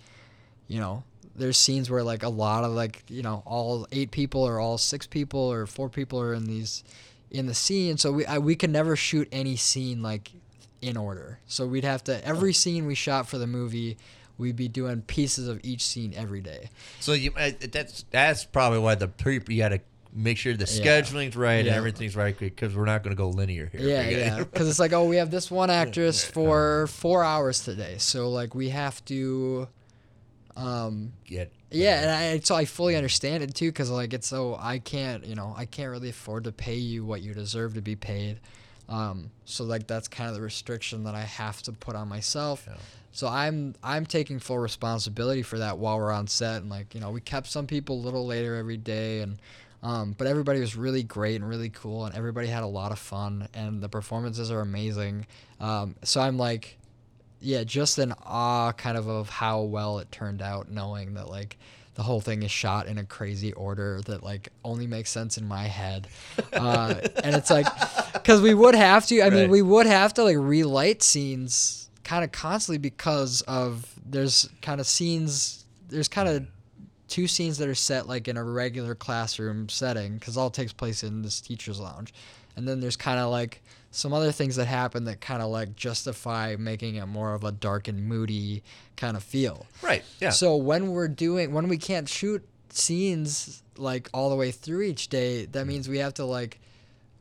[0.68, 1.04] you know
[1.36, 4.78] there's scenes where like a lot of like you know all eight people or all
[4.78, 6.84] six people or four people are in these
[7.30, 10.30] in the scene so we I, we could never shoot any scene like
[10.82, 11.38] in order.
[11.46, 13.96] So we'd have to every scene we shot for the movie
[14.38, 16.70] we'd be doing pieces of each scene every day.
[17.00, 19.80] So you uh, that's that's probably why the pre you got to
[20.12, 20.66] make sure the Yeah.
[20.82, 23.80] scheduling's right and everything's right because we're not going to go linear here.
[23.82, 24.38] yeah yeah.
[24.38, 27.96] Because it's like oh we have this one actress for four hours today.
[27.98, 29.68] So like we have to
[30.56, 34.56] um Get Yeah, and I so I fully understand it too, because like it's so
[34.60, 37.80] I can't you know I can't really afford to pay you what you deserve to
[37.80, 38.40] be paid,
[38.88, 42.64] um, so like that's kind of the restriction that I have to put on myself.
[42.66, 42.76] Yeah.
[43.12, 47.00] So I'm I'm taking full responsibility for that while we're on set, and like you
[47.00, 49.38] know we kept some people a little later every day, and
[49.82, 52.98] um, but everybody was really great and really cool, and everybody had a lot of
[52.98, 55.26] fun, and the performances are amazing.
[55.60, 56.78] Um, so I'm like
[57.40, 61.56] yeah, just in awe kind of of how well it turned out, knowing that like
[61.94, 65.46] the whole thing is shot in a crazy order that like only makes sense in
[65.46, 66.08] my head.
[66.52, 67.66] Uh, and it's like,
[68.12, 72.24] because we would have to, I mean, we would have to like relight scenes kind
[72.24, 76.46] of constantly because of there's kind of scenes, there's kind of
[77.08, 81.02] two scenes that are set like in a regular classroom setting because all takes place
[81.02, 82.14] in this teacher's lounge
[82.56, 85.74] and then there's kind of like some other things that happen that kind of like
[85.74, 88.62] justify making it more of a dark and moody
[88.96, 90.04] kind of feel right.
[90.20, 90.30] Yeah.
[90.30, 95.08] so when we're doing when we can't shoot scenes like all the way through each
[95.08, 96.60] day that means we have to like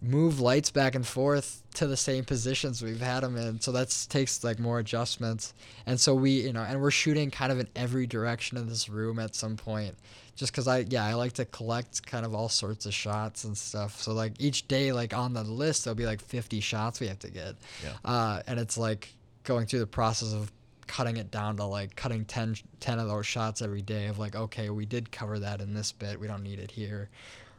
[0.02, 3.94] move lights back and forth to the same positions we've had them in so that
[4.10, 5.54] takes like more adjustments
[5.86, 8.88] and so we you know and we're shooting kind of in every direction of this
[8.88, 9.96] room at some point
[10.40, 13.58] just because i yeah i like to collect kind of all sorts of shots and
[13.58, 14.02] stuff.
[14.02, 17.20] So like each day like on the list there'll be like 50 shots we have
[17.20, 17.56] to get.
[17.84, 17.92] Yeah.
[18.06, 19.10] uh, and it's like
[19.44, 20.50] going through the process of
[20.88, 24.34] cutting it down to like cutting 10, 10 of those shots every day of like
[24.34, 26.18] okay we did cover that in this bit.
[26.18, 27.10] We don't need it here.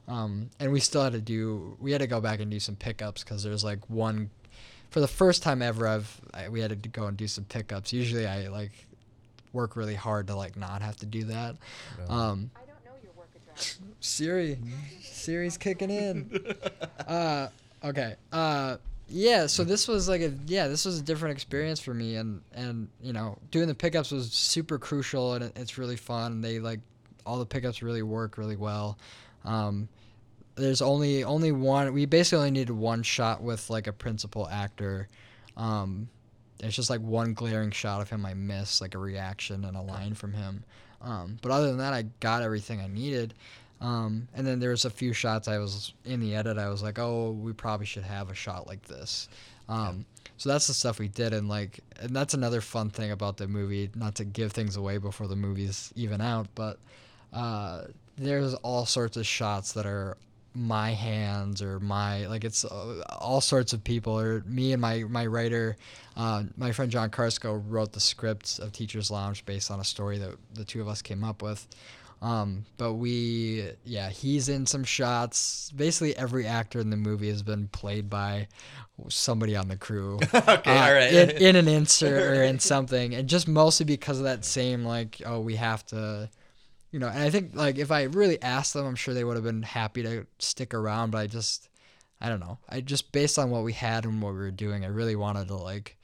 [0.08, 2.76] Um, and we still had to do we had to go back and do some
[2.76, 4.30] pickups because there's like one
[4.88, 7.92] for the first time ever i've I, we had to go and do some pickups.
[7.92, 8.72] Usually i like
[9.52, 11.56] work really hard to like not have to do that.
[12.08, 12.50] Um,
[14.00, 14.58] Siri,
[15.02, 16.40] Siri's kicking in.
[17.06, 17.48] Uh,
[17.82, 18.14] okay.
[18.30, 18.76] Uh,
[19.08, 19.48] yeah.
[19.48, 22.86] So this was like a yeah, this was a different experience for me, and and
[23.02, 26.40] you know, doing the pickups was super crucial, and it, it's really fun.
[26.40, 26.78] They like
[27.26, 28.96] all the pickups really work really well.
[29.44, 29.88] Um,
[30.54, 31.92] there's only only one.
[31.92, 35.08] We basically only needed one shot with like a principal actor.
[35.56, 36.08] Um,
[36.60, 39.80] it's just like one glaring shot of him I missed, like a reaction and a
[39.80, 40.64] line from him.
[41.02, 43.34] Um, but other than that, I got everything I needed.
[43.80, 46.58] Um, and then there was a few shots I was in the edit.
[46.58, 49.28] I was like, oh, we probably should have a shot like this.
[49.68, 50.04] Um,
[50.36, 53.46] So that's the stuff we did, and like, and that's another fun thing about the
[53.46, 53.90] movie.
[53.94, 56.78] Not to give things away before the movie's even out, but
[57.32, 57.84] uh,
[58.16, 60.16] there's all sorts of shots that are
[60.54, 65.04] my hands or my like it's uh, all sorts of people or me and my
[65.08, 65.76] my writer
[66.16, 70.18] uh, my friend john karsko wrote the script of teachers lounge based on a story
[70.18, 71.66] that the two of us came up with.
[72.22, 75.72] Um, but we yeah he's in some shots.
[75.74, 78.48] Basically every actor in the movie has been played by
[79.08, 80.18] somebody on the crew.
[80.34, 81.12] Okay, uh, all right.
[81.12, 83.14] in, in an insert or in something.
[83.14, 86.28] And just mostly because of that same like oh we have to
[86.90, 89.36] you know, and I think like if I really asked them, I'm sure they would
[89.36, 91.10] have been happy to stick around.
[91.10, 91.68] But I just,
[92.20, 92.58] I don't know.
[92.68, 95.48] I just based on what we had and what we were doing, I really wanted
[95.48, 95.96] to like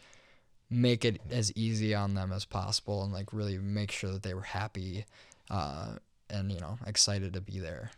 [0.71, 4.35] make it as easy on them as possible and like really make sure that they
[4.35, 5.05] were happy,
[5.51, 5.97] uh,
[6.31, 7.91] and you know excited to be there.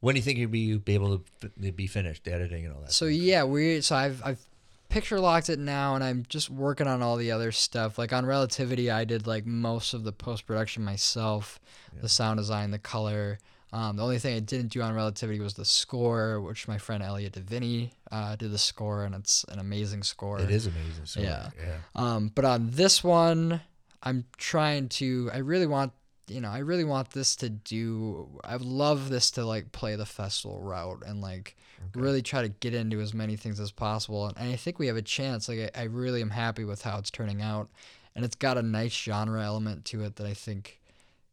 [0.00, 2.92] When do you think you'd be, be able to be finished editing and all that?
[2.92, 3.20] So stuff?
[3.20, 4.44] yeah, we so I've I've
[4.90, 7.98] picture locked it now, and I'm just working on all the other stuff.
[7.98, 11.58] Like on Relativity, I did like most of the post production myself,
[12.02, 13.38] the sound design, the color.
[13.72, 17.02] Um, the only thing I didn't do on Relativity was the score, which my friend
[17.04, 20.40] Elliot Devini uh, did the score, and it's an amazing score.
[20.40, 21.06] it is amazing.
[21.06, 21.50] So, Yeah.
[21.58, 21.76] yeah.
[21.94, 23.60] Um, but on this one,
[24.02, 25.30] I'm trying to.
[25.32, 25.92] I really want,
[26.26, 28.40] you know, I really want this to do.
[28.42, 31.56] I would love this to like play the festival route and like
[31.94, 34.26] really try to get into as many things as possible.
[34.26, 35.48] And, I think we have a chance.
[35.48, 37.68] Like I, I really am happy with how it's turning out,
[38.14, 40.80] and it's got a nice genre element to it that I think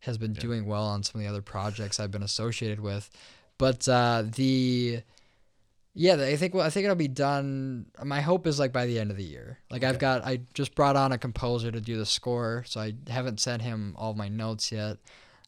[0.02, 3.10] has been doing well on some of the other projects I've been associated with.
[3.58, 5.02] But uh, the
[6.00, 7.88] yeah, I think well, I think it'll be done.
[8.04, 9.58] My hope is like by the end of the year.
[9.72, 12.94] Like I've got, I just brought on a composer to do the score, so I
[13.08, 14.98] haven't sent him all my notes yet.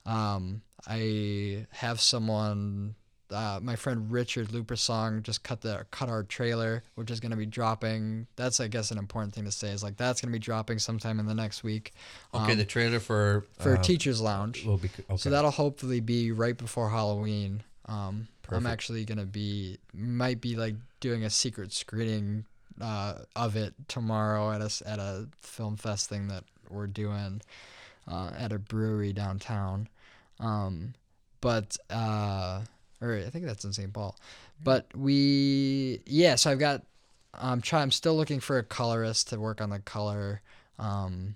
[0.08, 2.96] Um, I have someone,
[3.32, 7.38] uh, my friend Richard Lupersong just cut the cut our trailer, which is going to
[7.38, 8.28] be dropping.
[8.36, 10.80] That's I guess an important thing to say is like that's going to be dropping
[10.80, 11.94] sometime in the next week.
[12.34, 14.66] Okay, um, the trailer for for uh, Teachers Lounge.
[14.66, 15.18] will be okay.
[15.18, 17.64] So that'll hopefully be right before Halloween.
[17.86, 22.46] Um, I'm actually gonna be might be like doing a secret screening
[22.82, 27.42] uh, of it tomorrow at a at a film fest thing that we're doing
[28.08, 29.88] uh, at a brewery downtown.
[30.40, 30.94] Um,
[31.42, 32.62] but uh,
[33.02, 33.94] or I think that's in St.
[33.94, 34.18] Paul.
[34.64, 36.84] But we yeah, so I've got
[37.34, 37.84] I'm trying.
[37.84, 40.42] I'm still looking for a colorist to work on the color.
[40.78, 41.36] Um,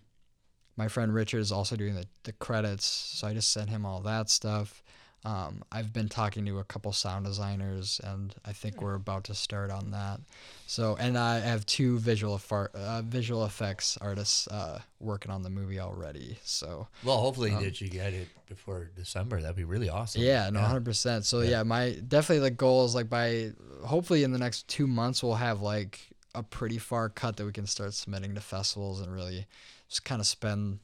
[0.76, 4.02] my friend Richard is also doing the, the credits, so I just sent him all
[4.02, 4.84] that stuff.
[5.26, 9.34] Um, I've been talking to a couple sound designers, and I think we're about to
[9.34, 10.20] start on that.
[10.68, 15.50] So, and I have two visual effar- uh, visual effects artists uh, working on the
[15.50, 16.38] movie already.
[16.44, 19.42] So, well, hopefully that you get it before December.
[19.42, 20.22] That'd be really awesome.
[20.22, 21.24] um, yeah, no, hundred percent.
[21.26, 21.64] So yeah.
[21.64, 23.52] my definitely the goal is like by
[23.86, 26.00] hopefully in the next two months we'll have like
[26.36, 29.46] a pretty far cut that we can start submitting to festivals and really
[29.88, 30.80] just kind of spend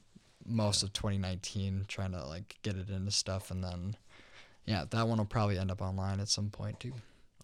[0.46, 3.96] most of 2019 trying to like get it into stuff and then
[4.66, 6.92] yeah that one will probably end up online at some point too.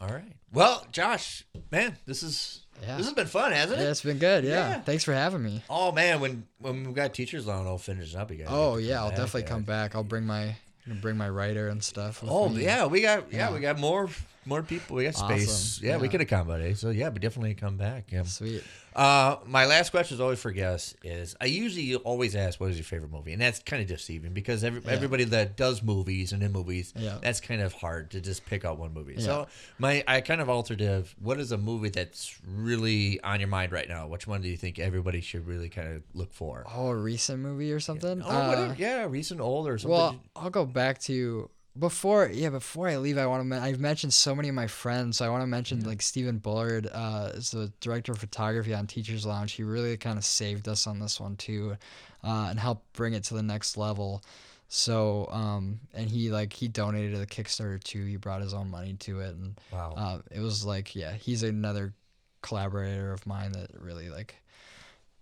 [0.00, 0.32] All right.
[0.52, 2.98] Well, Josh, man, this is Yeah.
[2.98, 3.84] this has been fun, hasn't it?
[3.84, 4.44] Yeah, it's been good.
[4.44, 4.68] Yeah.
[4.68, 4.80] Yeah.
[4.82, 5.62] Thanks for having me.
[5.70, 8.46] Oh man, when when we got Teachers Lounge all finished up, guys.
[8.48, 9.94] Oh yeah, I'll back, definitely come back.
[9.96, 10.54] I'll bring my
[11.00, 12.22] bring my writer and stuff.
[12.26, 12.62] Oh me.
[12.64, 13.54] yeah, we got yeah, Yeah.
[13.54, 14.08] we got more
[14.46, 14.96] more people.
[14.96, 15.48] We got space.
[15.78, 15.86] Awesome.
[15.86, 16.10] Yeah, we Yeah.
[16.12, 16.78] could accommodate.
[16.78, 18.10] So yeah, but definitely come back.
[18.12, 18.22] Yeah.
[18.24, 18.62] Sweet.
[18.94, 22.78] Uh, my last question is always for guests is I usually always ask what is
[22.78, 26.42] your favorite movie, and that's kind of deceiving because every, everybody that does movies and
[26.42, 27.18] in movies, Yeah.
[27.20, 29.14] that's kind of hard to just pick out one movie.
[29.18, 29.20] Yeah.
[29.24, 29.46] So
[29.78, 31.06] my I kind of altered it.
[31.20, 34.06] What is a movie that's really on your mind right now?
[34.06, 36.64] Which one do you think everybody should really kind of look for?
[36.74, 38.22] Oh, a recent movie or something?
[38.24, 38.72] Oh, whatever.
[38.72, 39.90] Uh, yeah, recent, old, or something.
[39.90, 42.30] Well, I'll go back to before.
[42.32, 43.44] Yeah, before I leave, I want to.
[43.44, 45.18] Men- I've mentioned so many of my friends.
[45.18, 48.86] So I want to mention like Stephen Bullard uh, is the director of photography on
[48.86, 49.52] Teachers Lounge.
[49.52, 51.76] He really kind of saved us on this one too,
[52.24, 54.22] uh, and helped bring it to the next level.
[54.68, 58.04] So, um, and he like he donated to the Kickstarter too.
[58.04, 59.94] He brought his own money to it, and Wow.
[59.96, 61.94] uh, it was like yeah, he's another
[62.42, 64.34] collaborator of mine that really like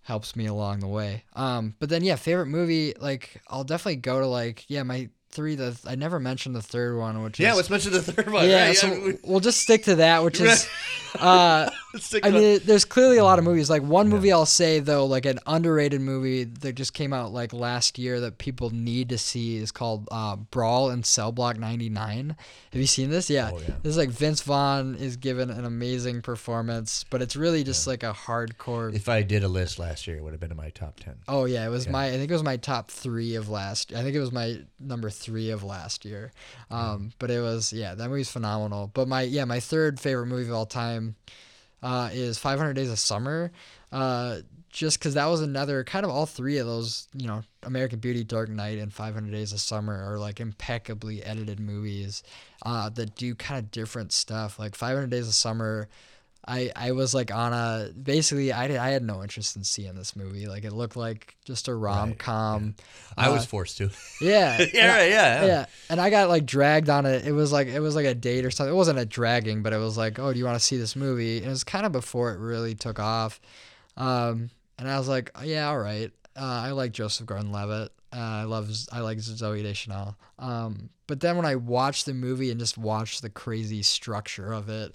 [0.03, 1.25] helps me along the way.
[1.35, 5.55] Um, but then yeah, favorite movie like I'll definitely go to like yeah my three.
[5.57, 8.49] The I never mentioned the third one, which Yeah, is, let's mention the third one.
[8.49, 8.69] yeah.
[8.69, 8.77] right?
[8.77, 10.67] so we- we'll just stick to that, which is.
[11.19, 11.69] Uh,
[12.23, 13.71] I mean, there's clearly a lot of movies.
[13.71, 17.53] Like one movie I'll say though, like an underrated movie that just came out like
[17.53, 22.37] last year that people need to see is called uh, Brawl in Cell Block 99.
[22.73, 23.31] Have you seen this?
[23.31, 23.51] Yeah.
[23.53, 23.75] Oh, yeah.
[23.83, 28.03] This is like Vince Vaughn is given an amazing performance, but it's really just like
[28.03, 28.95] a hardcore.
[28.95, 31.15] if I did a list last year, it would have been in my top ten.
[31.29, 32.07] Oh yeah, it was my.
[32.07, 33.93] I think it was my top three of last.
[33.93, 36.33] I think it was my number three of last year.
[36.71, 38.91] Um, but it was yeah, that movie's phenomenal.
[38.93, 41.17] But my yeah, my third favorite movie of all time,
[41.85, 43.53] uh, is 500 Days of Summer.
[43.93, 44.39] Uh,
[44.71, 48.25] just because that was another kind of all three of those, you know, American Beauty,
[48.25, 52.25] Dark Knight, and 500 Days of Summer are like impeccably edited movies
[52.67, 54.59] uh, that do kind of different stuff.
[54.59, 55.89] Like 500 Days of Summer,
[56.49, 59.95] I, I was like on a basically I did I had no interest in seeing
[59.95, 62.75] this movie like it looked like just a rom com
[63.17, 63.91] I was Uh, forced to.
[64.21, 65.67] yeah yeah, right, yeah, yeah.
[65.91, 68.45] And I got like dragged on it it was like it was like a date
[68.45, 68.73] or something.
[68.73, 70.97] It wasn't a dragging but it was like oh do you want to see this
[70.97, 71.39] movie?
[71.39, 73.41] And it was kind of before it really took off.
[73.97, 76.11] Um and I was like oh, yeah all right.
[76.37, 77.93] Uh, I like Joseph Gordon-Levitt.
[78.13, 80.17] Uh, I love I like Zooey Deschanel.
[80.39, 84.69] Um but then when I watched the movie and just watched the crazy structure of
[84.69, 84.95] it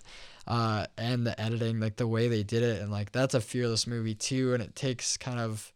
[0.50, 3.86] uh, and the editing, like the way they did it, and like that's a fearless
[3.86, 5.72] movie too, and it takes kind of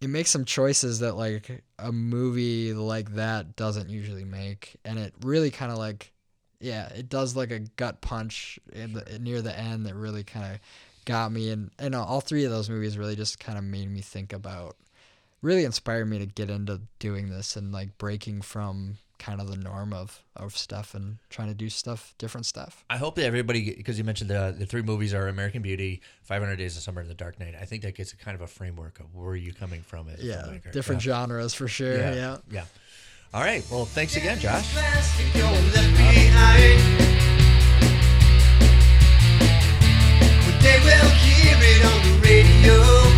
[0.00, 5.14] it makes some choices that like a movie like that doesn't usually make, and it
[5.22, 6.12] really kind of like
[6.60, 10.52] yeah, it does like a gut punch in the, near the end that really kind
[10.54, 10.60] of
[11.04, 14.00] got me, and and all three of those movies really just kind of made me
[14.00, 14.76] think about
[15.42, 19.56] really inspired me to get into doing this and like breaking from kind of the
[19.56, 22.84] norm of of stuff and trying to do stuff different stuff.
[22.88, 26.56] I hope that everybody because you mentioned the the three movies are American Beauty, 500
[26.56, 27.54] Days of Summer, and The Dark Knight.
[27.60, 30.20] I think that gets a kind of a framework of where you coming from as
[30.20, 30.72] yeah, filmmaker.
[30.72, 31.12] different yeah.
[31.12, 31.96] genres for sure.
[31.96, 32.36] Yeah, yeah.
[32.50, 32.64] yeah.
[33.32, 33.64] All right.
[33.70, 34.74] Well, thanks again, Josh.
[40.62, 43.09] They will hear it on the radio.